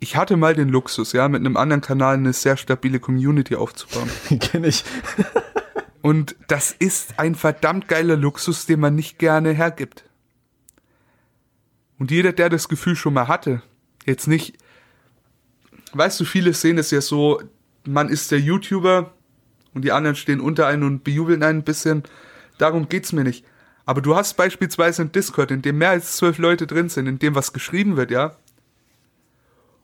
[0.00, 4.10] ich hatte mal den Luxus, ja, mit einem anderen Kanal eine sehr stabile Community aufzubauen.
[4.40, 4.84] Kenn ich.
[6.02, 10.04] Und das ist ein verdammt geiler Luxus, den man nicht gerne hergibt.
[11.98, 13.62] Und jeder, der das Gefühl schon mal hatte,
[14.04, 14.58] jetzt nicht,
[15.92, 17.40] weißt du, viele sehen es ja so,
[17.86, 19.12] man ist der YouTuber
[19.74, 22.02] und die anderen stehen unter einen und bejubeln einen ein bisschen.
[22.58, 23.44] Darum geht's mir nicht.
[23.84, 27.18] Aber du hast beispielsweise einen Discord, in dem mehr als zwölf Leute drin sind, in
[27.18, 28.36] dem was geschrieben wird, ja.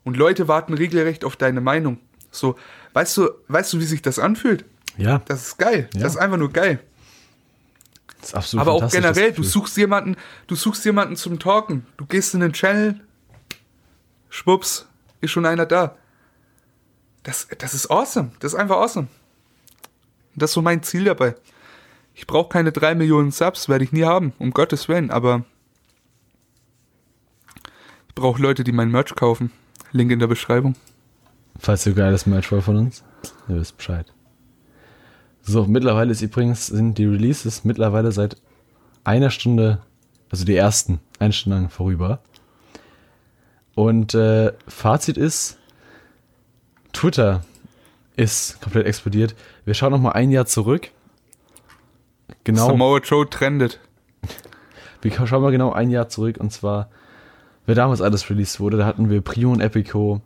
[0.05, 1.98] Und Leute warten regelrecht auf deine Meinung.
[2.31, 2.57] So,
[2.92, 4.64] weißt du, weißt du, wie sich das anfühlt?
[4.96, 5.20] Ja.
[5.27, 5.88] Das ist geil.
[5.94, 6.03] Ja.
[6.03, 6.81] Das ist einfach nur geil.
[8.20, 11.87] Das ist absolut Aber auch generell, du suchst jemanden, du suchst jemanden zum Talken.
[11.96, 13.01] Du gehst in den Channel,
[14.29, 14.87] schwupps,
[15.20, 15.96] ist schon einer da.
[17.22, 18.33] Das, das ist awesome.
[18.40, 19.09] Das ist einfach awesome.
[20.38, 21.35] Das ist so mein Ziel dabei.
[22.14, 25.44] Ich brauche keine drei Millionen Subs, werde ich nie haben, um Gottes Willen, aber
[28.09, 29.53] ich brauche Leute, die mein Merch kaufen.
[29.92, 30.74] Link in der Beschreibung.
[31.59, 33.05] Falls ihr geiles Match wollt von uns,
[33.48, 34.12] ihr wisst Bescheid.
[35.42, 38.37] So, mittlerweile ist übrigens, sind die Releases mittlerweile seit
[39.05, 39.81] einer Stunde,
[40.31, 42.20] also die ersten, eine Stunde lang vorüber.
[43.74, 45.57] Und äh, Fazit ist,
[46.92, 47.44] Twitter
[48.18, 49.35] ist komplett explodiert.
[49.64, 50.90] Wir schauen noch mal ein Jahr zurück.
[52.44, 52.66] Genau.
[52.66, 53.81] Samoa Joe trendet.
[55.02, 56.90] Wir schauen mal genau ein Jahr zurück und zwar,
[57.66, 58.78] wer damals alles released wurde.
[58.78, 60.20] Da hatten wir Prio und Epico,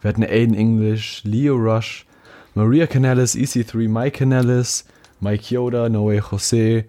[0.00, 2.06] wir hatten Aiden English, Leo Rush,
[2.54, 4.86] Maria Canales, EC3, Mike Canales,
[5.20, 6.86] Mike Yoda, Noe Jose,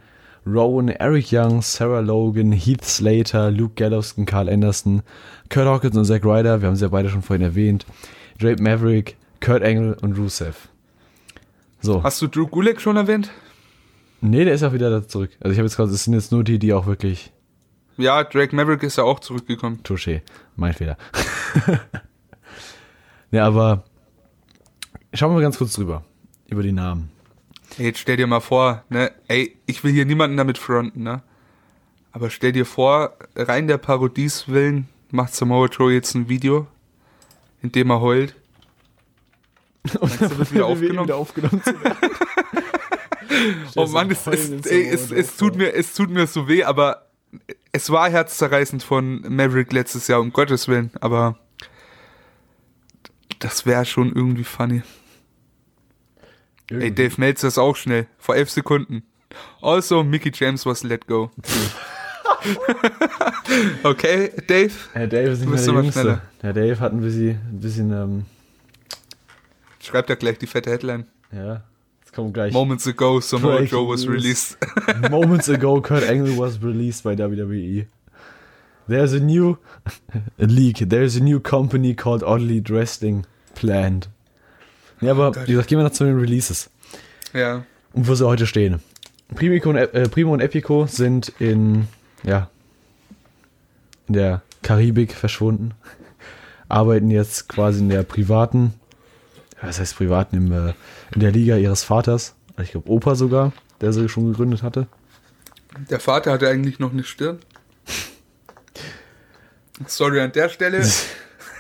[0.48, 5.02] Rowan, Eric Young, Sarah Logan, Heath Slater, Luke Gallows Carl Anderson,
[5.50, 7.86] Kurt Hawkins und Zack Ryder, wir haben sie ja beide schon vorhin erwähnt,
[8.40, 10.70] Drake Maverick, Kurt Angle und Rusev.
[11.80, 12.02] So.
[12.02, 13.30] Hast du Drew Gulak schon erwähnt?
[14.20, 15.30] Nee, der ist auch wieder da zurück.
[15.40, 17.32] Also ich habe jetzt gerade, es sind jetzt nur die, die auch wirklich
[17.96, 19.82] Ja, Drake Maverick ist ja auch zurückgekommen.
[19.84, 20.22] Touché,
[20.56, 20.98] mein Fehler.
[23.32, 23.84] ja, aber
[25.14, 26.04] schauen wir mal ganz kurz drüber.
[26.48, 27.12] Über die Namen.
[27.78, 31.22] Ey, jetzt stell dir mal vor, ne, ey, ich will hier niemanden damit fronten, ne?
[32.12, 36.66] Aber stell dir vor, rein der Parodies willen macht Samoa Joe jetzt ein Video,
[37.62, 38.36] in dem er heult.
[40.00, 41.12] Und dann wird wieder aufgenommen?
[41.12, 41.98] aufgenommen zu werden.
[43.76, 47.08] Oh Mann, es, es, ey, es, es, tut mir, es tut mir so weh, aber
[47.72, 51.38] es war herzzerreißend von Maverick letztes Jahr, um Gottes Willen, aber
[53.40, 54.84] das wäre schon irgendwie funny.
[56.72, 59.04] Ey, Dave Meltzer ist auch schnell, vor elf Sekunden.
[59.62, 61.30] Also, Mickey James was let go.
[63.84, 64.72] okay, Dave?
[64.94, 66.00] Herr Dave ist nicht Du mehr bist der Jüngste.
[66.02, 66.22] schneller.
[66.42, 68.26] Herr Dave hat ein bisschen, ein bisschen ähm,
[69.86, 71.06] Schreibt er gleich die fette Headline.
[71.32, 71.62] ja,
[72.02, 72.54] jetzt kommt gleich.
[72.54, 74.58] Moments ago, Samoa Joe was released.
[75.12, 77.86] Moments ago, Kurt Angle was released by WWE.
[78.88, 79.58] There's a new
[80.38, 80.90] leak.
[80.90, 84.10] There's a new company called Oddly Wrestling planned.
[85.02, 85.48] Ja, aber Gott.
[85.48, 86.70] wie gesagt, gehen wir noch zu den Releases.
[87.34, 87.64] ja.
[87.94, 88.82] Und wo sie heute stehen.
[89.34, 91.88] Primico und, äh, Primo und Epico sind in,
[92.24, 92.50] ja,
[94.08, 95.72] in der Karibik verschwunden.
[96.68, 98.74] Arbeiten jetzt quasi in der privaten,
[99.62, 100.74] was heißt privaten, im, äh,
[101.14, 102.36] in der Liga ihres Vaters.
[102.62, 104.88] Ich glaube, Opa sogar, der sie schon gegründet hatte.
[105.90, 107.40] Der Vater hatte eigentlich noch eine Stirn.
[109.88, 110.86] Sorry an der Stelle.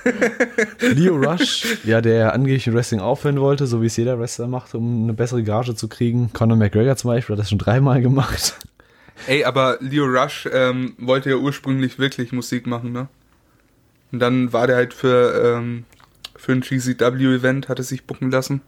[0.79, 4.75] Leo Rush, ja, der angeblich mit Wrestling aufhören wollte, so wie es jeder Wrestler macht,
[4.75, 6.31] um eine bessere Gage zu kriegen.
[6.31, 8.55] Conor McGregor zum Beispiel hat das schon dreimal gemacht.
[9.27, 13.07] Ey, aber Leo Rush ähm, wollte ja ursprünglich wirklich Musik machen, ne?
[14.11, 15.85] Und dann war der halt für, ähm,
[16.45, 18.61] für ein GCW-Event, hat er sich bucken lassen.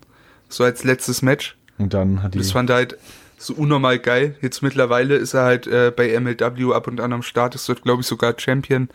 [0.49, 1.55] So als letztes Match.
[1.77, 2.39] Und dann hat die.
[2.39, 2.97] Das fand er halt
[3.37, 4.35] so unnormal geil.
[4.41, 7.83] Jetzt mittlerweile ist er halt äh, bei MLW ab und an am Start, ist dort,
[7.83, 8.89] glaube ich, sogar Champion.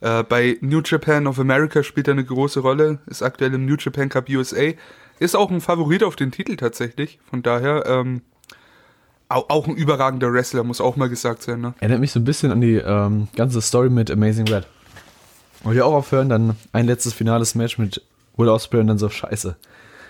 [0.00, 3.76] Äh, bei New Japan of America spielt er eine große Rolle, ist aktuell im New
[3.78, 4.72] Japan Cup USA.
[5.18, 7.18] Ist auch ein Favorit auf den Titel tatsächlich.
[7.28, 8.22] Von daher, ähm,
[9.28, 11.74] auch, auch ein überragender Wrestler, muss auch mal gesagt sein, ne?
[11.80, 14.66] Erinnert mich so ein bisschen an die ähm, ganze Story mit Amazing Red.
[15.62, 16.28] Wollt ihr auch aufhören?
[16.28, 18.02] Dann ein letztes finales Match mit
[18.36, 19.56] Will Ospreay und dann so Scheiße.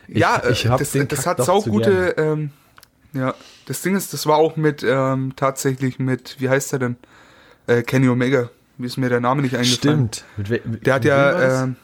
[0.09, 2.51] Ich- ja, äh, ich hab das, den das Kack hat doch zu saugute, ähm,
[3.13, 3.35] ja,
[3.67, 6.97] das Ding ist, das war auch mit, ähm, tatsächlich mit, wie heißt er denn?
[7.67, 8.51] Äh, Kenny Omega.
[8.79, 10.11] Wie ist mir der Name nicht eingefallen?
[10.13, 10.25] Stimmt.
[10.37, 11.77] Mit mit- Der hat ja, ähm,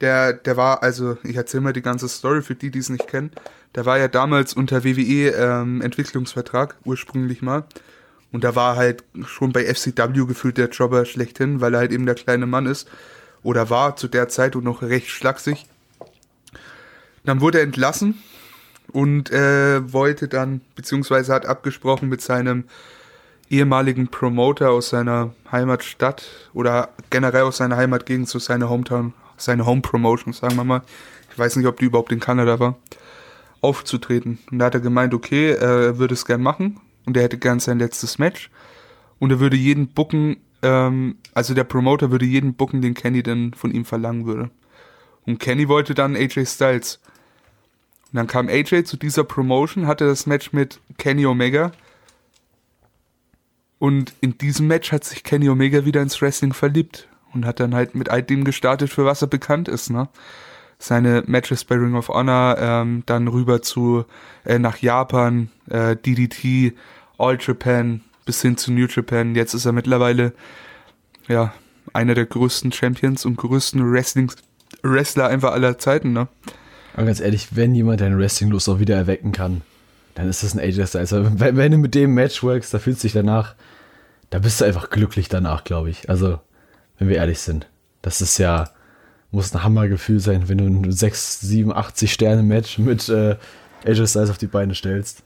[0.00, 3.06] der, der war, also ich erzähle mal die ganze Story für die, die es nicht
[3.06, 3.30] kennen.
[3.74, 7.64] Der war ja damals unter WWE ähm, Entwicklungsvertrag, ursprünglich mal.
[8.32, 12.06] Und da war halt schon bei FCW gefühlt der Jobber schlechthin, weil er halt eben
[12.06, 12.88] der kleine Mann ist.
[13.42, 15.66] Oder war zu der Zeit und noch recht schlaksig.
[17.24, 18.22] Dann wurde er entlassen
[18.92, 22.64] und äh, wollte dann, beziehungsweise hat abgesprochen mit seinem
[23.50, 29.82] ehemaligen Promoter aus seiner Heimatstadt oder generell aus seiner Heimatgegend zu seiner Hometown, seine Home
[29.82, 30.82] Promotion, sagen wir mal.
[31.30, 32.76] Ich weiß nicht, ob die überhaupt in Kanada war,
[33.60, 34.38] aufzutreten.
[34.50, 37.60] Und da hat er gemeint, okay, er würde es gern machen und er hätte gern
[37.60, 38.50] sein letztes Match.
[39.18, 43.54] Und er würde jeden bucken, ähm, also der Promoter würde jeden bucken, den Kenny dann
[43.54, 44.50] von ihm verlangen würde.
[45.26, 47.00] Und Kenny wollte dann AJ Styles.
[48.12, 51.72] Und dann kam AJ zu dieser Promotion, hatte das Match mit Kenny Omega.
[53.78, 57.74] Und in diesem Match hat sich Kenny Omega wieder ins Wrestling verliebt und hat dann
[57.74, 60.08] halt mit all dem gestartet, für was er bekannt ist, ne?
[60.82, 64.04] Seine Matches bei Ring of Honor, ähm, dann rüber zu
[64.44, 66.74] äh, nach Japan, äh, DDT,
[67.18, 69.36] All Japan bis hin zu New Japan.
[69.36, 70.32] Jetzt ist er mittlerweile
[71.28, 71.52] ja
[71.92, 74.32] einer der größten Champions und größten Wrestling
[74.82, 76.26] Wrestler einfach aller Zeiten, ne?
[76.94, 79.62] Aber ganz ehrlich, wenn jemand deine Wrestling-Lust auch wieder erwecken kann,
[80.16, 81.12] dann ist das ein AJ Styles.
[81.12, 83.54] Also, wenn, wenn du mit dem Match workst, da fühlst du dich danach,
[84.30, 86.10] da bist du einfach glücklich danach, glaube ich.
[86.10, 86.40] Also,
[86.98, 87.68] wenn wir ehrlich sind.
[88.02, 88.70] Das ist ja,
[89.32, 93.36] muss ein Hammergefühl sein, wenn du ein 6, 7, 80 Sterne Match mit äh,
[93.84, 95.24] AJ Styles auf die Beine stellst.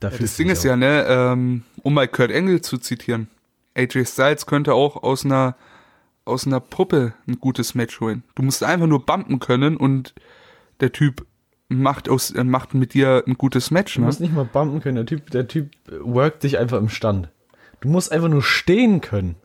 [0.00, 0.70] Da ja, das Ding ist auch.
[0.70, 3.28] ja, ne, ähm, um mal Kurt Engel zu zitieren,
[3.74, 5.56] AJ Styles könnte auch aus einer
[6.24, 8.22] aus einer Puppe ein gutes Match holen.
[8.34, 10.14] Du musst einfach nur bumpen können und
[10.80, 11.26] der Typ
[11.68, 13.94] macht aus äh, macht mit dir ein gutes Match.
[13.94, 14.06] Du ne?
[14.06, 14.96] musst nicht mal bumpen können.
[14.96, 17.30] Der Typ der Typ workt dich einfach im Stand.
[17.80, 19.36] Du musst einfach nur stehen können.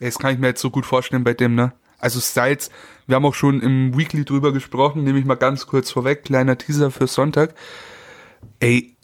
[0.00, 1.72] Das kann ich mir jetzt so gut vorstellen bei dem, ne?
[1.98, 2.70] Also Styles,
[3.06, 6.58] wir haben auch schon im Weekly drüber gesprochen, nehme ich mal ganz kurz vorweg, kleiner
[6.58, 7.54] Teaser für Sonntag.
[8.60, 8.96] Ey,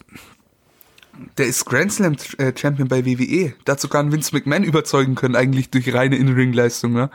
[1.37, 3.53] der ist Grand Slam äh, Champion bei WWE.
[3.65, 7.09] Dazu kann Vince McMahon überzeugen können, eigentlich durch reine In-Ring-Leistung, ne?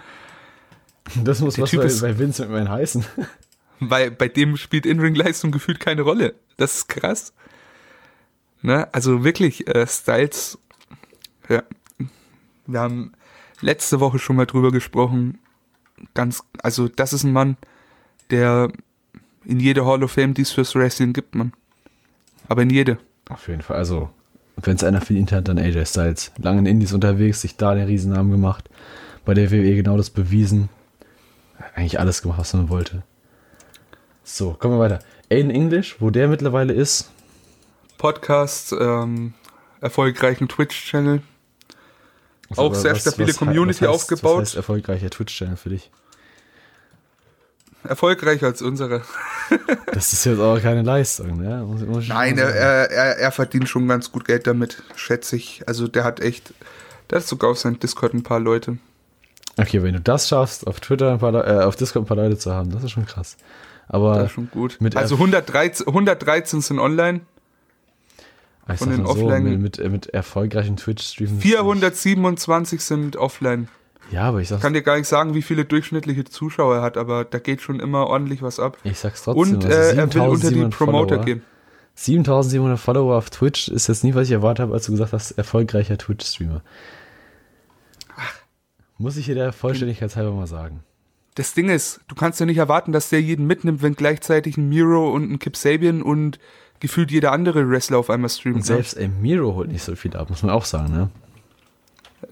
[1.16, 3.04] Das muss der was typ bei, ist, bei Vince McMahon heißen.
[3.80, 6.34] Weil bei dem spielt In-Ring-Leistung gefühlt keine Rolle.
[6.56, 7.32] Das ist krass.
[8.62, 8.92] Ne?
[8.92, 10.58] Also wirklich, äh, Styles,
[11.48, 11.62] ja.
[12.66, 13.12] Wir haben
[13.60, 15.38] letzte Woche schon mal drüber gesprochen.
[16.14, 17.56] Ganz, also das ist ein Mann,
[18.30, 18.70] der
[19.44, 21.52] in jede Hall of Fame, die es fürs Wrestling gibt, man.
[22.48, 22.98] Aber in jede.
[23.28, 23.76] Auf jeden Fall.
[23.76, 24.10] Also,
[24.56, 26.32] wenn es einer verdient hat, dann AJ Styles.
[26.38, 28.68] Lange in Indies unterwegs, sich da den Riesennamen gemacht.
[29.24, 30.68] Bei der WWE genau das bewiesen.
[31.74, 33.02] Eigentlich alles gemacht, was man wollte.
[34.24, 35.00] So, kommen wir weiter.
[35.30, 37.10] Aiden English, wo der mittlerweile ist.
[37.98, 39.34] Podcast, ähm,
[39.80, 41.22] erfolgreichen Twitch-Channel.
[42.50, 44.42] Also, auch sehr was, stabile was, Community was heißt, aufgebaut.
[44.42, 45.90] Was heißt erfolgreicher Twitch-Channel für dich?
[47.84, 49.02] Erfolgreicher als unsere.
[49.92, 51.64] das ist jetzt aber keine Leistung, ne?
[51.64, 55.62] Muss, muss Nein, er, er, er verdient schon ganz gut Geld damit, schätze ich.
[55.66, 56.52] Also der hat echt,
[57.10, 58.78] der hat sogar auf seinem Discord ein paar Leute.
[59.56, 62.38] Okay, wenn du das schaffst, auf Twitter ein paar, äh, auf Discord ein paar Leute
[62.38, 63.36] zu haben, das ist schon krass.
[63.88, 64.78] Aber das ist schon gut.
[64.94, 67.20] also 113, 113 sind online.
[68.70, 69.44] Ich von den offline.
[69.44, 71.42] So, mit, mit, mit erfolgreichen Twitch-Streams.
[71.42, 73.68] 427 sind offline.
[74.10, 74.62] Ja, aber ich sag's.
[74.62, 77.80] kann dir gar nicht sagen, wie viele durchschnittliche Zuschauer er hat, aber da geht schon
[77.80, 78.78] immer ordentlich was ab.
[78.84, 79.56] Ich sag's trotzdem.
[79.56, 81.24] Und äh, er will unter die Promoter Follower.
[81.24, 81.42] gehen.
[81.94, 85.32] 7700 Follower auf Twitch ist jetzt nie, was ich erwartet habe, als du gesagt hast,
[85.32, 86.62] erfolgreicher Twitch-Streamer.
[88.98, 90.82] Muss ich hier der Vollständigkeit halber mal sagen.
[91.38, 94.68] Das Ding ist, du kannst ja nicht erwarten, dass der jeden mitnimmt, wenn gleichzeitig ein
[94.68, 96.40] Miro und ein Kip Sabian und
[96.80, 98.56] gefühlt jeder andere Wrestler auf einmal streamt.
[98.56, 98.66] Und ne?
[98.66, 101.10] selbst ey, Miro holt nicht so viel ab, muss man auch sagen, ne?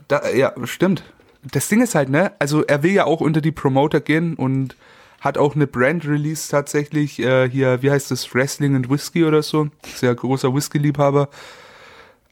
[0.08, 1.04] Da, ja, stimmt.
[1.44, 2.32] Das Ding ist halt, ne?
[2.40, 4.74] Also er will ja auch unter die Promoter gehen und
[5.20, 7.20] hat auch eine Brand-Release tatsächlich.
[7.20, 8.34] Äh, hier, wie heißt das?
[8.34, 9.68] Wrestling and Whiskey oder so.
[9.94, 11.28] Sehr großer Whisky-Liebhaber.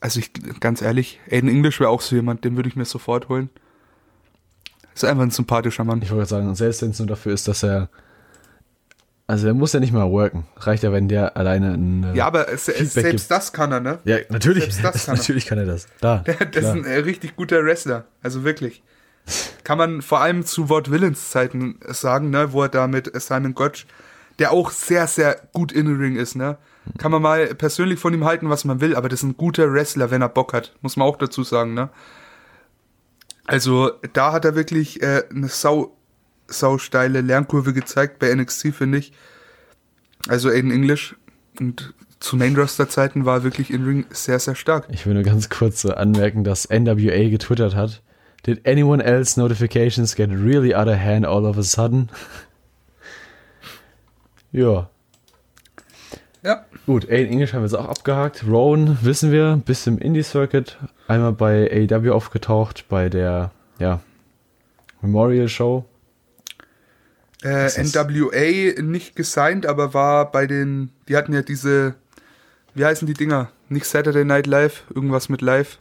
[0.01, 3.29] Also ich, ganz ehrlich, Aiden English wäre auch so jemand, den würde ich mir sofort
[3.29, 3.49] holen.
[4.95, 6.01] Ist einfach ein sympathischer Mann.
[6.03, 7.89] Ich wollte sagen, selbst wenn es nur dafür ist, dass er
[9.27, 10.47] also er muss ja nicht mal worken.
[10.57, 13.31] Reicht ja, wenn der alleine ein äh, Ja, aber es, es, selbst gibt.
[13.31, 13.99] das kann er, ne?
[14.05, 14.65] Ja, natürlich.
[14.65, 15.87] Selbst das kann natürlich kann er das.
[16.01, 18.05] Da, der, das ist ein äh, richtig guter Wrestler.
[18.23, 18.83] Also wirklich.
[19.63, 23.55] Kann man vor allem zu Wort Willens Zeiten sagen, ne, wo er da mit Simon
[23.55, 23.87] Gotch,
[24.39, 26.59] der auch sehr, sehr gut in the Ring ist, ne?
[26.99, 29.73] Kann man mal persönlich von ihm halten, was man will, aber das ist ein guter
[29.73, 30.75] Wrestler, wenn er Bock hat.
[30.83, 31.89] Muss man auch dazu sagen, ne?
[33.47, 35.97] Also, da hat er wirklich äh, eine sau
[36.47, 39.13] sausteile Lernkurve gezeigt bei NXT, finde ich.
[40.29, 41.17] Also Aiden English
[41.59, 44.89] und zu Main-Roster-Zeiten war wirklich in Ring sehr, sehr stark.
[44.91, 48.03] Ich will nur ganz kurz anmerken, dass NWA getwittert hat.
[48.47, 52.11] Did anyone else notifications get really out of hand all of a sudden?
[54.53, 54.91] ja.
[56.45, 56.67] Ja.
[56.85, 58.45] Gut, Aiden English haben wir jetzt auch abgehakt.
[58.47, 60.77] Rowan wissen wir, bis im Indie-Circuit.
[61.09, 64.01] Einmal bei AEW aufgetaucht, bei der, ja,
[65.01, 65.87] Memorial Show.
[67.43, 71.95] Äh, NWA nicht gesigned, aber war bei den, die hatten ja diese,
[72.75, 73.51] wie heißen die Dinger?
[73.71, 75.79] Nicht Saturday Night Live, irgendwas mit Live.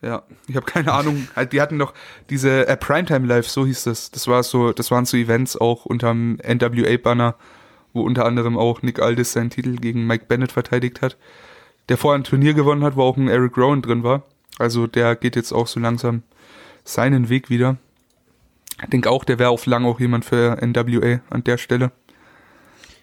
[0.00, 1.28] Ja, ich habe keine Ahnung.
[1.36, 1.92] Halt, die hatten doch
[2.30, 4.10] diese äh, Primetime Live, so hieß das.
[4.10, 7.34] Das war so, das waren so Events auch unterm NWA Banner,
[7.92, 11.16] wo unter anderem auch Nick Aldis seinen Titel gegen Mike Bennett verteidigt hat.
[11.88, 14.22] Der vorher ein Turnier gewonnen hat, wo auch ein Eric Rowan drin war.
[14.58, 16.22] Also der geht jetzt auch so langsam
[16.84, 17.76] seinen Weg wieder.
[18.82, 21.92] Ich denke auch, der wäre auf lang auch jemand für NWA an der Stelle.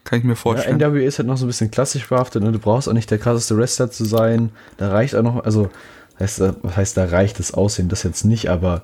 [0.03, 0.79] Kann ich mir vorstellen.
[0.79, 3.11] Ja, NWA ist halt noch so ein bisschen klassisch behaftet und du brauchst auch nicht
[3.11, 4.51] der krasseste Wrestler zu sein.
[4.77, 5.69] Da reicht auch noch, also,
[6.19, 8.83] heißt, was heißt, da reicht das Aussehen, das jetzt nicht, aber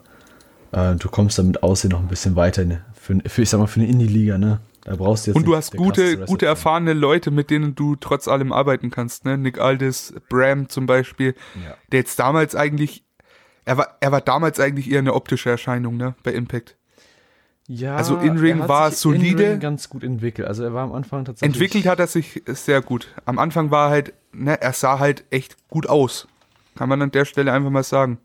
[0.73, 2.81] äh, du kommst damit Aussehen noch ein bisschen weiter ne?
[2.93, 4.59] für, für, ich sag mal, für eine Indie-Liga, ne?
[4.85, 8.27] Da brauchst du jetzt Und du hast gute, gute erfahrene Leute, mit denen du trotz
[8.27, 9.37] allem arbeiten kannst, ne?
[9.37, 11.75] Nick Aldis, Bram zum Beispiel, Ja.
[11.91, 13.03] der jetzt damals eigentlich,
[13.65, 16.15] er war, er war damals eigentlich eher eine optische Erscheinung, ne?
[16.23, 16.75] Bei Impact.
[17.67, 19.43] Ja, Also In-Ring er hat war sich solide.
[19.43, 20.47] In-Ring ganz gut entwickelt.
[20.49, 21.55] Also er war am Anfang tatsächlich.
[21.55, 23.07] Entwickelt hat er sich sehr gut.
[23.23, 26.27] Am Anfang war er halt, ne, er sah halt echt gut aus.
[26.75, 28.17] Kann man an der Stelle einfach mal sagen.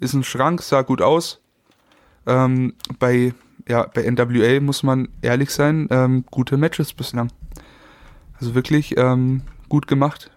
[0.00, 1.42] Ist ein Schrank, sah gut aus.
[2.26, 3.34] Ähm, bei,
[3.68, 7.30] ja, bei NWA muss man ehrlich sein, ähm, gute Matches bislang.
[8.40, 10.30] Also wirklich ähm, gut gemacht.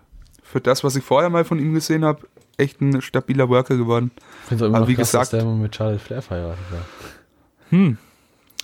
[0.43, 2.27] Für das, was ich vorher mal von ihm gesehen habe,
[2.57, 4.11] echt ein stabiler Worker geworden.
[4.43, 6.65] Ich finde immer aber noch wie krass, gesagt- dass der immer mit Charlotte Flair verheiratet
[6.71, 6.85] war.
[7.69, 7.97] Hm.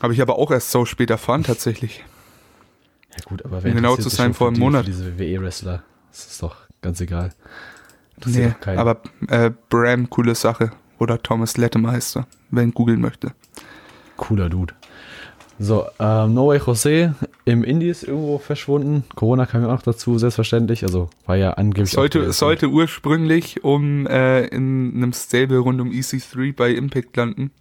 [0.02, 2.04] Habe ich aber auch erst so spät erfahren, tatsächlich.
[3.18, 4.86] Ja gut, aber Um wer genau zu sein, vor einem Monat.
[4.86, 5.84] Diese WWE-Wrestler.
[6.12, 7.34] Das ist doch ganz egal.
[8.26, 10.72] Nee, aber äh, Bram, coole Sache.
[11.00, 13.34] Oder Thomas Latimer heißt er, wenn googeln möchte.
[14.18, 14.74] Cooler Dude.
[15.60, 17.16] So, ähm, No Way Jose
[17.46, 19.04] im Indies irgendwo verschwunden.
[19.16, 20.84] Corona kam ja auch noch dazu, selbstverständlich.
[20.84, 21.92] Also war ja angeblich.
[21.92, 22.34] Sollte, gewesen.
[22.34, 27.52] sollte ursprünglich um äh, in einem Stable rund um EC3 bei Impact landen.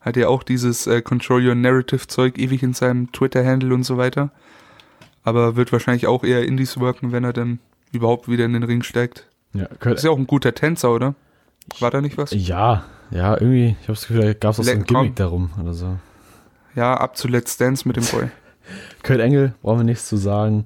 [0.00, 3.98] Hat ja auch dieses äh, Control Your Narrative Zeug ewig in seinem Twitter-Handle und so
[3.98, 4.30] weiter.
[5.22, 7.58] Aber wird wahrscheinlich auch eher Indies worken, wenn er dann
[7.92, 9.26] überhaupt wieder in den Ring steigt.
[9.52, 11.14] Ja, Ist ja auch ein guter Tänzer, oder?
[11.78, 12.32] War da nicht was?
[12.32, 12.84] ja,
[13.14, 13.76] ja, irgendwie.
[13.80, 14.84] Ich habe das Gefühl, da gab es auch so ein.
[14.84, 15.96] Gimmick darum oder so.
[16.74, 18.28] Ja, ab zu Let's Dance mit dem Boy.
[19.02, 20.64] Kurt Engel, brauchen wir nichts zu sagen.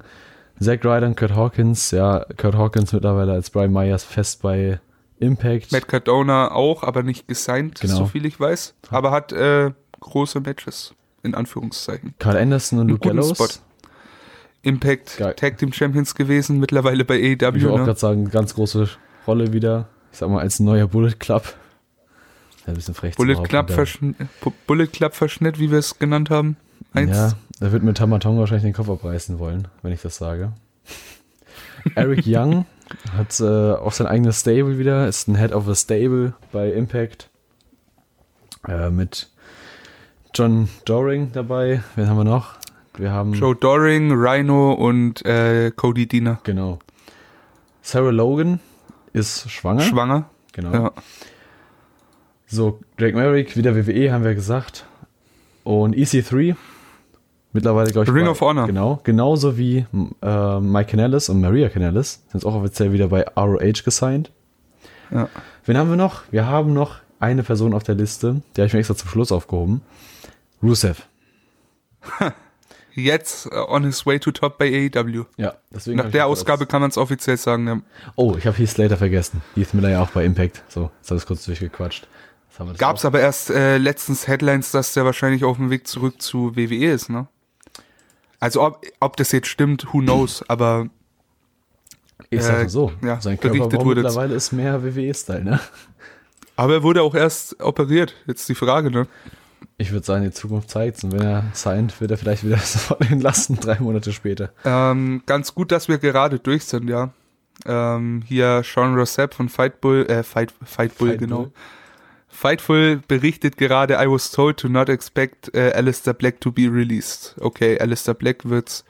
[0.60, 1.90] Zack Ryder und Kurt Hawkins.
[1.92, 4.80] Ja, Kurt Hawkins mittlerweile als Brian Myers fest bei
[5.18, 5.70] Impact.
[5.72, 7.94] Matt Cardona auch, aber nicht gesigned, Genau.
[7.96, 8.74] so viel ich weiß.
[8.90, 9.70] Aber hat äh,
[10.00, 12.14] große Matches, in Anführungszeichen.
[12.18, 13.30] Carl Anderson und Luke Gallows.
[13.36, 13.48] Spot.
[14.62, 15.34] Impact Geil.
[15.34, 17.70] Tag Team Champions gewesen, mittlerweile bei Ich will AEW.
[17.72, 17.84] auch Ne?
[17.84, 18.88] gerade sagen, ganz große
[19.26, 19.88] Rolle wieder.
[20.12, 21.54] Ich sag mal, als neuer Bullet Club.
[22.68, 24.16] Ein bisschen frech Bullet, Club da- Verschnitt,
[24.66, 26.56] Bullet Club Verschnitt, wie wir es genannt haben.
[26.92, 27.16] Eins.
[27.16, 30.52] Ja, er wird mit Tamatonga wahrscheinlich den Kopf abreißen wollen, wenn ich das sage.
[31.94, 32.66] Eric Young
[33.16, 37.30] hat äh, auch sein eigenes Stable wieder, ist ein Head of a Stable bei Impact.
[38.66, 39.28] Äh, mit
[40.34, 41.82] John Doring dabei.
[41.96, 42.54] Wen haben wir noch?
[42.98, 43.32] Wir haben.
[43.32, 46.40] Joe Doring, Rhino und äh, Cody Diener.
[46.44, 46.80] Genau.
[47.80, 48.60] Sarah Logan
[49.14, 49.80] ist schwanger.
[49.82, 50.28] Schwanger.
[50.52, 50.72] genau.
[50.72, 50.92] Ja.
[52.50, 54.86] So, Drake Merrick, wieder WWE, haben wir gesagt.
[55.64, 56.56] Und EC3,
[57.52, 58.14] mittlerweile, glaube ich.
[58.14, 58.66] Ring bei- of Honor.
[58.66, 59.84] Genau, genauso wie
[60.22, 64.30] äh, Mike Canellis und Maria Canellis sind auch offiziell wieder bei ROH gesigned.
[65.10, 65.28] Ja.
[65.66, 66.22] Wen haben wir noch?
[66.30, 69.30] Wir haben noch eine Person auf der Liste, die habe ich mir extra zum Schluss
[69.32, 69.82] aufgehoben.
[70.62, 71.06] Rusev.
[72.94, 75.24] Jetzt äh, on his way to top bei AEW.
[75.36, 75.98] Ja, deswegen.
[75.98, 77.66] Nach der Ausgabe kann man es offiziell sagen.
[77.68, 77.80] Ja.
[78.16, 79.42] Oh, ich habe Heath Slater vergessen.
[79.54, 80.62] Heath Miller ja auch bei Impact.
[80.68, 82.08] So, jetzt habe ich kurz durchgequatscht.
[82.78, 86.56] Gab es aber erst äh, letztens Headlines, dass der wahrscheinlich auf dem Weg zurück zu
[86.56, 87.28] WWE ist, ne?
[88.40, 90.88] Also ob, ob das jetzt stimmt, who knows, aber
[92.30, 92.92] Ich sag äh, mal so.
[93.02, 95.60] ja, sein Körperbau wurde- mittlerweile ist mehr WWE-Style, ne?
[96.56, 98.14] aber er wurde auch erst operiert.
[98.26, 99.06] Jetzt die Frage, ne?
[99.76, 103.08] Ich würde sagen, die Zukunft zeigt Und wenn er signed, wird er vielleicht wieder sofort
[103.10, 104.50] entlassen, drei Monate später.
[104.64, 107.10] Ähm, ganz gut, dass wir gerade durch sind, ja.
[107.66, 111.16] Ähm, hier Sean Rossap von Fightbull, äh, Fight, Fightbull, Fightbull.
[111.16, 111.50] genau.
[112.28, 117.34] Fightful berichtet gerade, I was told to not expect äh, Alistair Black to be released.
[117.40, 118.84] Okay, Alistair Black wird,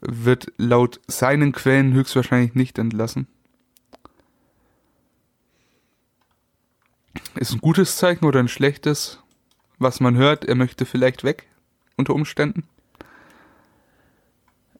[0.00, 3.26] wird laut seinen Quellen höchstwahrscheinlich nicht entlassen.
[7.34, 9.18] Ist ein gutes Zeichen oder ein schlechtes?
[9.78, 11.48] Was man hört, er möchte vielleicht weg,
[11.96, 12.64] unter Umständen.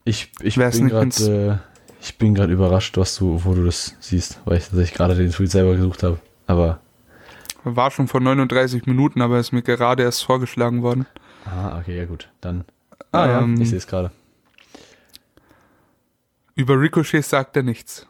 [0.04, 1.70] Ich, ich Wär's bin gerade äh,
[2.02, 5.30] ich bin gerade überrascht, was du, wo du das siehst, weil ich tatsächlich gerade den
[5.30, 6.18] Tweet selber gesucht habe.
[6.46, 6.80] Aber
[7.64, 11.06] War schon vor 39 Minuten, aber ist mir gerade erst vorgeschlagen worden.
[11.44, 12.64] ah, okay, ja gut, dann.
[13.12, 14.10] Ah Ähm, ja, ich sehe es gerade.
[16.54, 18.06] Über Ricochet sagt er nichts.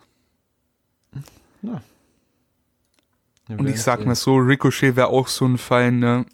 [1.62, 1.80] Ja,
[3.48, 6.24] Und ich sag mal so, Ricochet wäre auch so ein Fall, ne?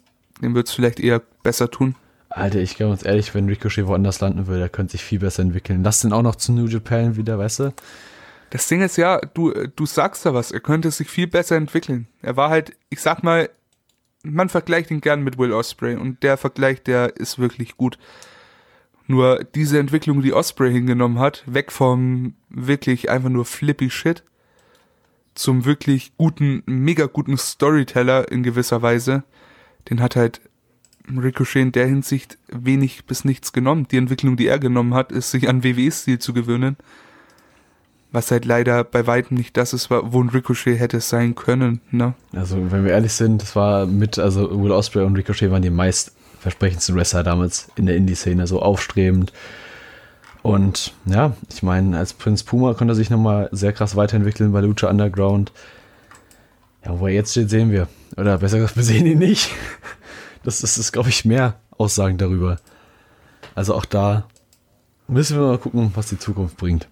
[0.41, 1.95] Dem wird's vielleicht eher besser tun.
[2.29, 5.41] Alter, ich glaube uns ehrlich, wenn Ricochet woanders landen würde, der könnte sich viel besser
[5.41, 5.83] entwickeln.
[5.83, 7.73] Lass den auch noch zu New Japan wieder, weißt du?
[8.49, 12.07] Das Ding ist ja, du, du sagst da was, er könnte sich viel besser entwickeln.
[12.21, 13.49] Er war halt, ich sag mal,
[14.23, 17.97] man vergleicht ihn gern mit Will Osprey und der Vergleich, der ist wirklich gut.
[19.05, 24.23] Nur diese Entwicklung, die Osprey hingenommen hat, weg vom wirklich einfach nur flippy Shit
[25.33, 29.23] zum wirklich guten, mega guten Storyteller in gewisser Weise,
[29.89, 30.41] den hat halt
[31.09, 33.87] Ricochet in der Hinsicht wenig bis nichts genommen.
[33.87, 36.75] Die Entwicklung, die er genommen hat, ist sich an WWE-Stil zu gewöhnen.
[38.11, 41.81] Was halt leider bei weitem nicht das ist, wo ein Ricochet hätte sein können.
[41.91, 42.13] Ne?
[42.33, 45.69] Also, wenn wir ehrlich sind, das war mit, also Will Osprey und Ricochet waren die
[45.69, 49.33] meist versprechendsten Wrestler damals in der Indie-Szene, so aufstrebend.
[50.43, 54.61] Und ja, ich meine, als Prinz Puma konnte er sich nochmal sehr krass weiterentwickeln bei
[54.61, 55.51] Lucha Underground.
[56.85, 57.89] Ja, wo er jetzt steht, sehen wir.
[58.15, 59.51] Oder besser gesagt, wir sehen ihn nicht.
[60.43, 62.59] Das ist, ist glaube ich, mehr Aussagen darüber.
[63.55, 64.27] Also auch da
[65.07, 66.87] müssen wir mal gucken, was die Zukunft bringt.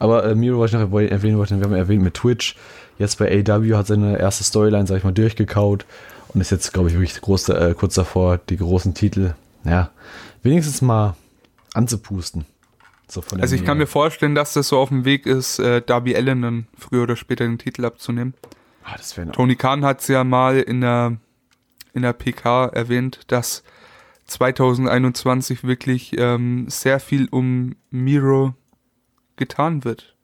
[0.00, 2.56] Aber äh, Miro, was ich noch erwähnen wollte, wir haben erwähnt mit Twitch.
[2.98, 5.84] Jetzt bei AW hat seine erste Storyline, sag ich mal, durchgekaut
[6.28, 9.34] und ist jetzt, glaube ich, wirklich groß, äh, kurz davor, die großen Titel,
[9.64, 9.90] ja,
[10.42, 11.16] wenigstens mal
[11.74, 12.46] anzupusten.
[13.08, 16.14] So also ich kann mir vorstellen, dass das so auf dem Weg ist, äh, Darby
[16.16, 18.34] Allen dann früher oder später den Titel abzunehmen.
[18.84, 21.16] Ah, das Tony Khan hat es ja mal in der,
[21.92, 23.64] in der PK erwähnt, dass
[24.26, 28.54] 2021 wirklich ähm, sehr viel um Miro
[29.40, 30.14] getan wird.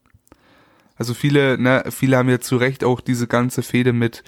[0.94, 4.22] Also viele, ne, viele haben ja zu Recht auch diese ganze Fehde mit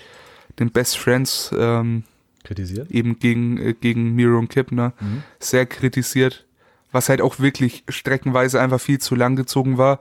[0.58, 2.02] den Best Friends ähm,
[2.42, 2.90] kritisiert.
[2.90, 4.92] Eben gegen, äh, gegen Miro und Kip, ne?
[5.00, 5.22] Mhm.
[5.38, 6.48] Sehr kritisiert
[6.92, 10.00] was halt auch wirklich streckenweise einfach viel zu lang gezogen war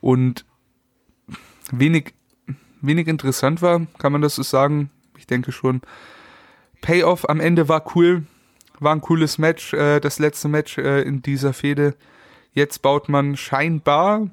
[0.00, 0.44] und
[1.70, 2.14] wenig,
[2.80, 4.90] wenig interessant war, kann man das so sagen.
[5.18, 5.82] Ich denke schon.
[6.80, 8.24] Payoff am Ende war cool,
[8.78, 11.94] war ein cooles Match, äh, das letzte Match äh, in dieser Fehde.
[12.54, 14.30] Jetzt baut man scheinbar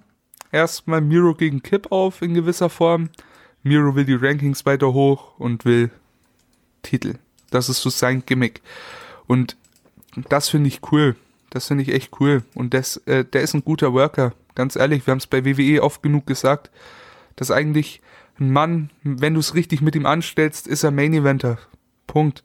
[0.51, 3.09] erstmal Miro gegen Kip auf in gewisser Form.
[3.63, 5.91] Miro will die Rankings weiter hoch und will
[6.83, 7.15] Titel.
[7.49, 8.61] Das ist so sein Gimmick.
[9.27, 9.57] Und
[10.29, 11.15] das finde ich cool.
[11.49, 12.43] Das finde ich echt cool.
[12.53, 14.33] Und das, äh, der ist ein guter Worker.
[14.55, 16.69] Ganz ehrlich, wir haben es bei WWE oft genug gesagt,
[17.35, 18.01] dass eigentlich
[18.39, 21.57] ein Mann, wenn du es richtig mit ihm anstellst, ist er Main Eventer.
[22.07, 22.43] Punkt.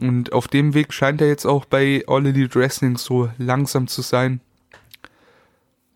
[0.00, 4.02] Und auf dem Weg scheint er jetzt auch bei All Elite Wrestling so langsam zu
[4.02, 4.40] sein.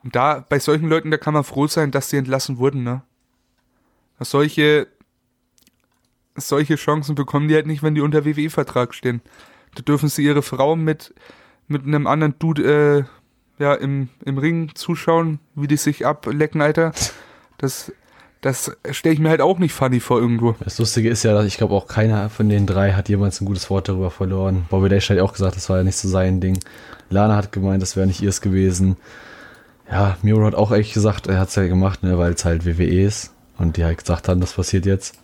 [0.02, 3.02] Und da, bei solchen Leuten, da kann man froh sein, dass sie entlassen wurden, ne?
[4.18, 4.86] Solche,
[6.36, 9.22] solche Chancen bekommen die halt nicht, wenn die unter WWE-Vertrag stehen.
[9.74, 11.14] Da dürfen sie ihre Frau mit
[11.70, 13.06] mit einem anderen Dude
[13.58, 16.92] äh, ja, im, im Ring zuschauen, wie die sich ablecken, Alter.
[17.58, 17.92] Das,
[18.40, 20.56] das stelle ich mir halt auch nicht funny vor irgendwo.
[20.64, 23.44] Das Lustige ist ja, dass ich glaube auch keiner von den drei hat jemals ein
[23.44, 24.66] gutes Wort darüber verloren.
[24.68, 26.58] Bobby Dash hat auch gesagt, das war ja nicht so sein Ding.
[27.08, 28.96] Lana hat gemeint, das wäre nicht ihrs gewesen.
[29.90, 32.64] Ja, Miro hat auch echt gesagt, er hat es ja gemacht, ne, weil es halt
[32.64, 33.32] WWE ist.
[33.58, 35.18] Und die halt gesagt haben, das passiert jetzt.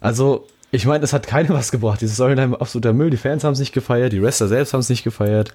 [0.00, 2.00] Also, ich meine, es hat keinem was gebracht.
[2.00, 3.10] Dieses Storyline war absoluter Müll.
[3.10, 5.54] Die Fans haben es nicht gefeiert, die Wrestler selbst haben es nicht gefeiert.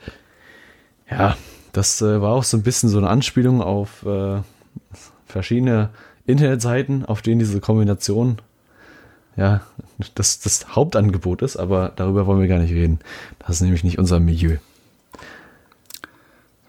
[1.09, 1.35] Ja,
[1.73, 4.41] das äh, war auch so ein bisschen so eine Anspielung auf äh,
[5.25, 5.89] verschiedene
[6.25, 8.37] Internetseiten, auf denen diese Kombination
[9.35, 9.61] ja
[10.15, 12.99] das, das Hauptangebot ist, aber darüber wollen wir gar nicht reden.
[13.39, 14.57] Das ist nämlich nicht unser Milieu.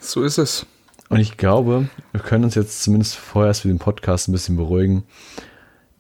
[0.03, 0.67] So ist es.
[1.09, 5.05] Und ich glaube, wir können uns jetzt zumindest vorerst für den Podcast ein bisschen beruhigen.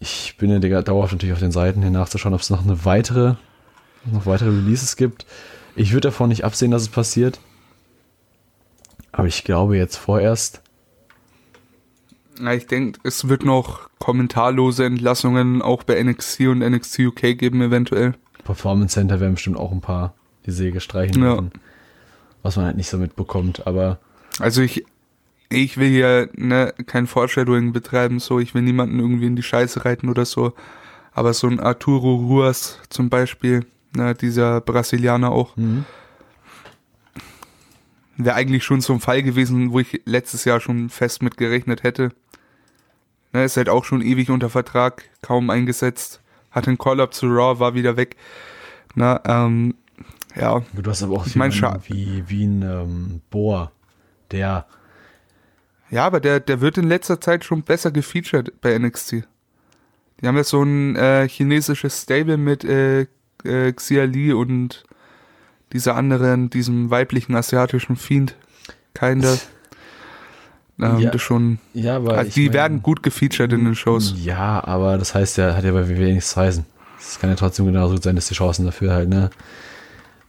[0.01, 3.37] Ich bin ja dauerhaft natürlich auf den Seiten hier nachzuschauen, ob es noch eine weitere,
[4.05, 5.25] noch weitere Releases gibt.
[5.77, 7.39] Ich würde davon nicht absehen, dass es passiert.
[9.13, 10.63] Aber ich glaube jetzt vorerst.
[12.41, 17.63] Ja, ich denke, es wird noch kommentarlose Entlassungen auch bei NXT und NXT UK geben,
[17.63, 18.15] eventuell.
[18.43, 20.15] Performance Center werden bestimmt auch ein paar
[20.47, 21.39] die Säge streichen ja.
[22.43, 23.99] Was man halt nicht so mitbekommt, aber.
[24.39, 24.85] Also ich
[25.53, 29.85] ich will hier ne, kein Foreshadowing betreiben, so ich will niemanden irgendwie in die Scheiße
[29.85, 30.55] reiten oder so.
[31.13, 35.85] Aber so ein Arturo Ruas zum Beispiel, ne, dieser Brasilianer auch, mhm.
[38.17, 41.83] wäre eigentlich schon so ein Fall gewesen, wo ich letztes Jahr schon fest mit gerechnet
[41.83, 42.11] hätte.
[43.33, 46.21] Ne, ist halt auch schon ewig unter Vertrag, kaum eingesetzt,
[46.51, 48.17] hat einen Call-Up zu Raw, war wieder weg.
[48.95, 49.75] Na, ähm,
[50.37, 50.63] ja.
[50.73, 53.73] Du hast aber auch ich mein, wie, wie ein ähm, Bohr,
[54.31, 54.67] der
[55.93, 59.25] ja, aber der, der wird in letzter Zeit schon besser gefeatured bei NXT.
[60.21, 63.03] Die haben ja so ein äh, chinesisches Stable mit äh,
[63.45, 64.85] äh, Xia Li und
[65.75, 68.37] dieser anderen, diesem weiblichen asiatischen Fiend.
[68.95, 69.37] Kinda.
[70.81, 71.59] Ähm, ja, das schon.
[71.75, 74.15] Ja, aber also die mein, werden gut gefeatured in den Shows.
[74.17, 76.65] Ja, aber das heißt ja, hat ja bei WWE nichts zu heißen.
[76.99, 79.31] Es kann ja trotzdem genauso gut sein, dass die Chancen dafür halt, ne,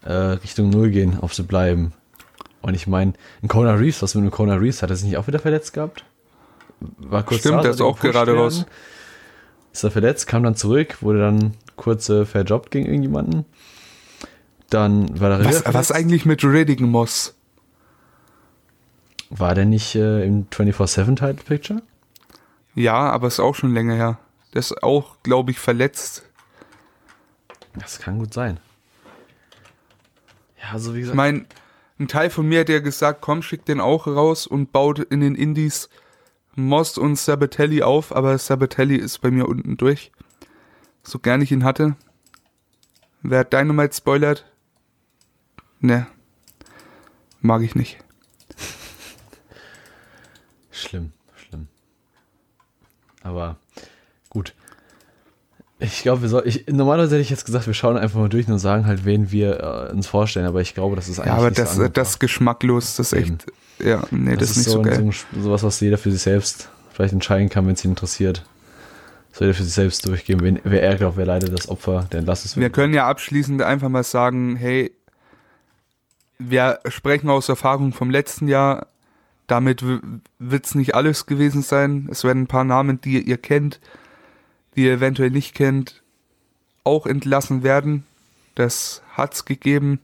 [0.05, 1.93] äh, Richtung Null gehen, auf zu bleiben.
[2.61, 5.17] Und ich meine, ein Kona Reeves, was mit einem Kona Reeves, hat er sich nicht
[5.17, 6.05] auch wieder verletzt gehabt?
[6.97, 8.41] War kurz Stimmt, da, der ist auch gerade werden.
[8.41, 8.65] raus.
[9.71, 13.45] Ist er verletzt, kam dann zurück, wurde dann kurz äh, verjobbt gegen irgendjemanden.
[14.69, 17.35] Dann war er was, was eigentlich mit Redding Moss?
[19.29, 21.81] War der nicht äh, im 24-7 Title Picture?
[22.75, 24.19] Ja, aber ist auch schon länger her.
[24.53, 26.23] Der ist auch, glaube ich, verletzt.
[27.79, 28.59] Das kann gut sein.
[30.63, 31.45] Ja, also wie Ich gesagt, meine,
[31.99, 35.19] ein Teil von mir hat ja gesagt, komm, schick den auch raus und baut in
[35.19, 35.89] den Indies
[36.55, 40.11] Most und Sabatelli auf, aber Sabatelli ist bei mir unten durch.
[41.01, 41.95] So gern ich ihn hatte.
[43.21, 44.45] Wer Dynamite spoilert?
[45.79, 46.07] Ne.
[47.41, 47.97] Mag ich nicht.
[50.71, 51.67] schlimm, schlimm.
[53.21, 53.57] Aber.
[55.83, 58.47] Ich glaube, wir soll, ich, normalerweise hätte ich jetzt gesagt, wir schauen einfach mal durch
[58.47, 61.37] und sagen halt, wen wir äh, uns vorstellen, aber ich glaube, das ist eigentlich Ja,
[61.37, 63.45] aber nicht so das, das ist geschmacklos, das ist echt.
[63.79, 64.99] Ja, nee, das, ist nicht so, ein- geil.
[64.99, 68.45] ein- sowas, was jeder für sich selbst vielleicht entscheiden kann, wenn es ihn interessiert.
[69.33, 72.19] Soll jeder für sich selbst durchgehen, wen, wer ärgert auch, wer leidet das Opfer, der
[72.19, 74.91] entlastet Wir können ja abschließend einfach mal sagen, hey,
[76.39, 78.87] wir sprechen aus Erfahrung vom letzten Jahr.
[79.47, 79.83] Damit
[80.39, 82.07] wird es nicht alles gewesen sein.
[82.11, 83.79] Es werden ein paar Namen, die ihr kennt,
[84.75, 86.01] die ihr eventuell nicht kennt,
[86.83, 88.05] auch entlassen werden.
[88.55, 89.99] Das hat's gegeben.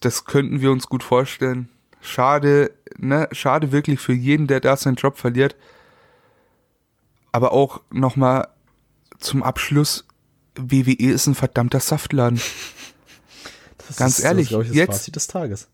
[0.00, 1.68] Das könnten wir uns gut vorstellen.
[2.00, 3.28] Schade, ne?
[3.32, 5.56] Schade wirklich für jeden, der da seinen Job verliert.
[7.32, 8.48] Aber auch nochmal
[9.18, 10.04] zum Abschluss,
[10.56, 12.40] WWE ist ein verdammter Saftladen.
[13.86, 15.68] Das ganz ist, ehrlich, das, ich, das jetzt- Fazit des Tages.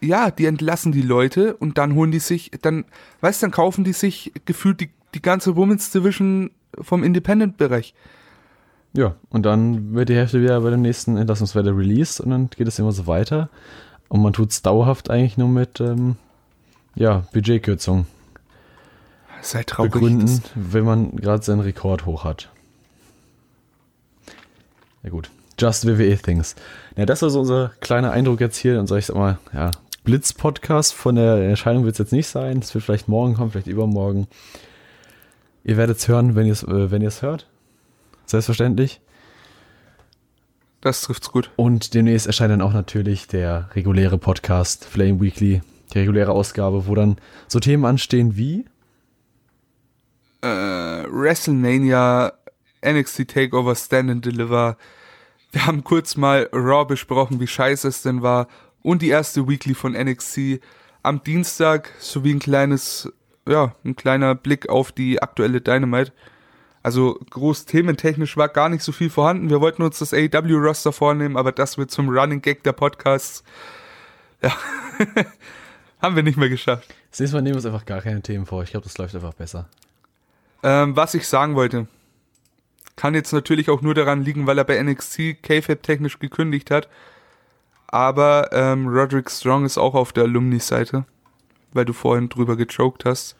[0.00, 2.84] Ja, die entlassen die Leute und dann holen die sich, dann,
[3.20, 7.94] weißt du, dann kaufen die sich gefühlt die, die ganze Women's Division vom Independent-Bereich.
[8.94, 12.68] Ja, und dann wird die Hälfte wieder bei dem nächsten Entlassungswelle released und dann geht
[12.68, 13.48] es immer so weiter.
[14.08, 16.16] Und man tut es dauerhaft eigentlich nur mit, ähm,
[16.94, 18.06] ja, Budgetkürzung
[19.54, 19.92] halt traurig.
[19.92, 22.50] begründen, wenn man gerade seinen Rekord hoch hat.
[25.02, 26.54] Ja gut, just WWE Things.
[26.96, 29.70] Ja, das war so unser kleiner Eindruck jetzt hier, unser, ich sag mal, ja,
[30.04, 30.94] Blitz-Podcast.
[30.94, 32.58] Von der Erscheinung wird es jetzt nicht sein.
[32.58, 34.26] Es wird vielleicht morgen kommen, vielleicht übermorgen.
[35.64, 37.48] Ihr werdet es hören, wenn ihr es äh, wenn ihr es hört.
[38.26, 39.00] Selbstverständlich.
[40.80, 41.50] das trifft's gut.
[41.56, 45.60] Und demnächst erscheint dann auch natürlich der reguläre Podcast, Flame Weekly,
[45.92, 47.16] die reguläre Ausgabe, wo dann
[47.48, 48.64] so Themen anstehen wie
[50.42, 52.32] Äh, WrestleMania,
[52.84, 54.76] NXT Takeover, Stand and Deliver.
[55.52, 58.48] Wir haben kurz mal Raw besprochen, wie scheiße es denn war.
[58.82, 60.60] Und die erste Weekly von NXT
[61.04, 63.12] am Dienstag sowie ein kleines,
[63.46, 66.12] ja, ein kleiner Blick auf die aktuelle Dynamite.
[66.82, 69.50] Also groß thementechnisch war gar nicht so viel vorhanden.
[69.50, 73.44] Wir wollten uns das AEW-Roster vornehmen, aber das wird zum Running Gag der Podcasts.
[74.42, 74.52] Ja,
[76.02, 76.92] haben wir nicht mehr geschafft.
[77.10, 78.62] Das nächste Mal nehmen wir uns einfach gar keine Themen vor.
[78.64, 79.68] Ich glaube, das läuft einfach besser.
[80.64, 81.86] Ähm, was ich sagen wollte,
[82.96, 86.88] kann jetzt natürlich auch nur daran liegen, weil er bei NXT KFAB technisch gekündigt hat.
[87.86, 91.04] Aber ähm, Roderick Strong ist auch auf der Alumni-Seite,
[91.74, 93.36] weil du vorhin drüber gechoked hast.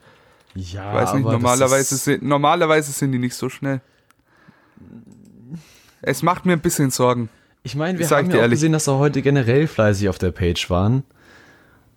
[0.55, 3.81] Ja, Ich weiß nicht, aber normalerweise, sind, normalerweise sind die nicht so schnell.
[6.03, 7.29] Es macht mir ein bisschen Sorgen.
[7.63, 8.57] Ich meine, wir haben ja auch ehrlich.
[8.57, 11.05] gesehen, dass da heute generell fleißig auf der Page waren.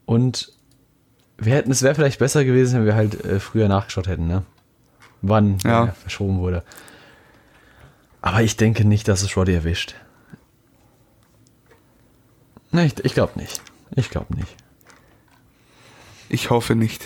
[0.06, 0.52] Und
[1.38, 4.44] wir hätten, es wäre vielleicht besser gewesen, wenn wir halt äh, früher nachgeschaut hätten, ne?
[5.22, 5.86] Wann Ja.
[5.88, 6.64] er verschoben wurde.
[8.22, 9.96] Aber ich denke nicht, dass es Roddy erwischt.
[12.72, 13.62] Ne, ich, ich glaube nicht.
[13.96, 14.56] Ich glaube nicht.
[16.30, 17.04] Ich hoffe nicht.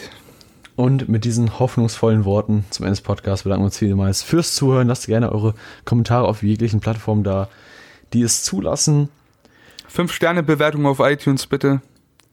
[0.75, 4.87] Und mit diesen hoffnungsvollen Worten zum Ende des Podcasts bedanken wir uns vielmals fürs Zuhören.
[4.87, 5.53] Lasst gerne eure
[5.83, 7.49] Kommentare auf jeglichen Plattformen da,
[8.13, 9.09] die es zulassen.
[9.87, 11.81] Fünf Sterne Bewertung auf iTunes bitte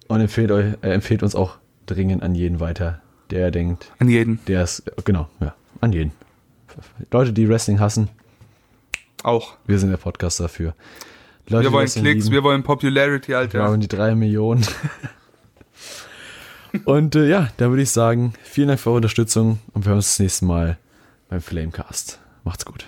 [0.07, 1.57] Und empfehlt, euch, äh, empfehlt uns auch
[1.87, 4.39] dringend an jeden weiter, der denkt, an jeden.
[4.47, 6.13] der ist, genau, ja, an jeden.
[7.11, 8.09] Leute, die Wrestling hassen,
[9.23, 9.57] Auch.
[9.67, 10.75] wir sind der Podcast dafür.
[11.49, 13.69] Leute, Wir wollen Klicks, lieben, wir wollen Popularity, wir Alter.
[13.69, 14.65] wollen die drei Millionen.
[16.85, 19.99] und äh, ja, da würde ich sagen, vielen Dank für eure Unterstützung und wir hören
[19.99, 20.79] uns das nächste Mal
[21.29, 22.19] beim Flamecast.
[22.45, 22.87] Macht's gut.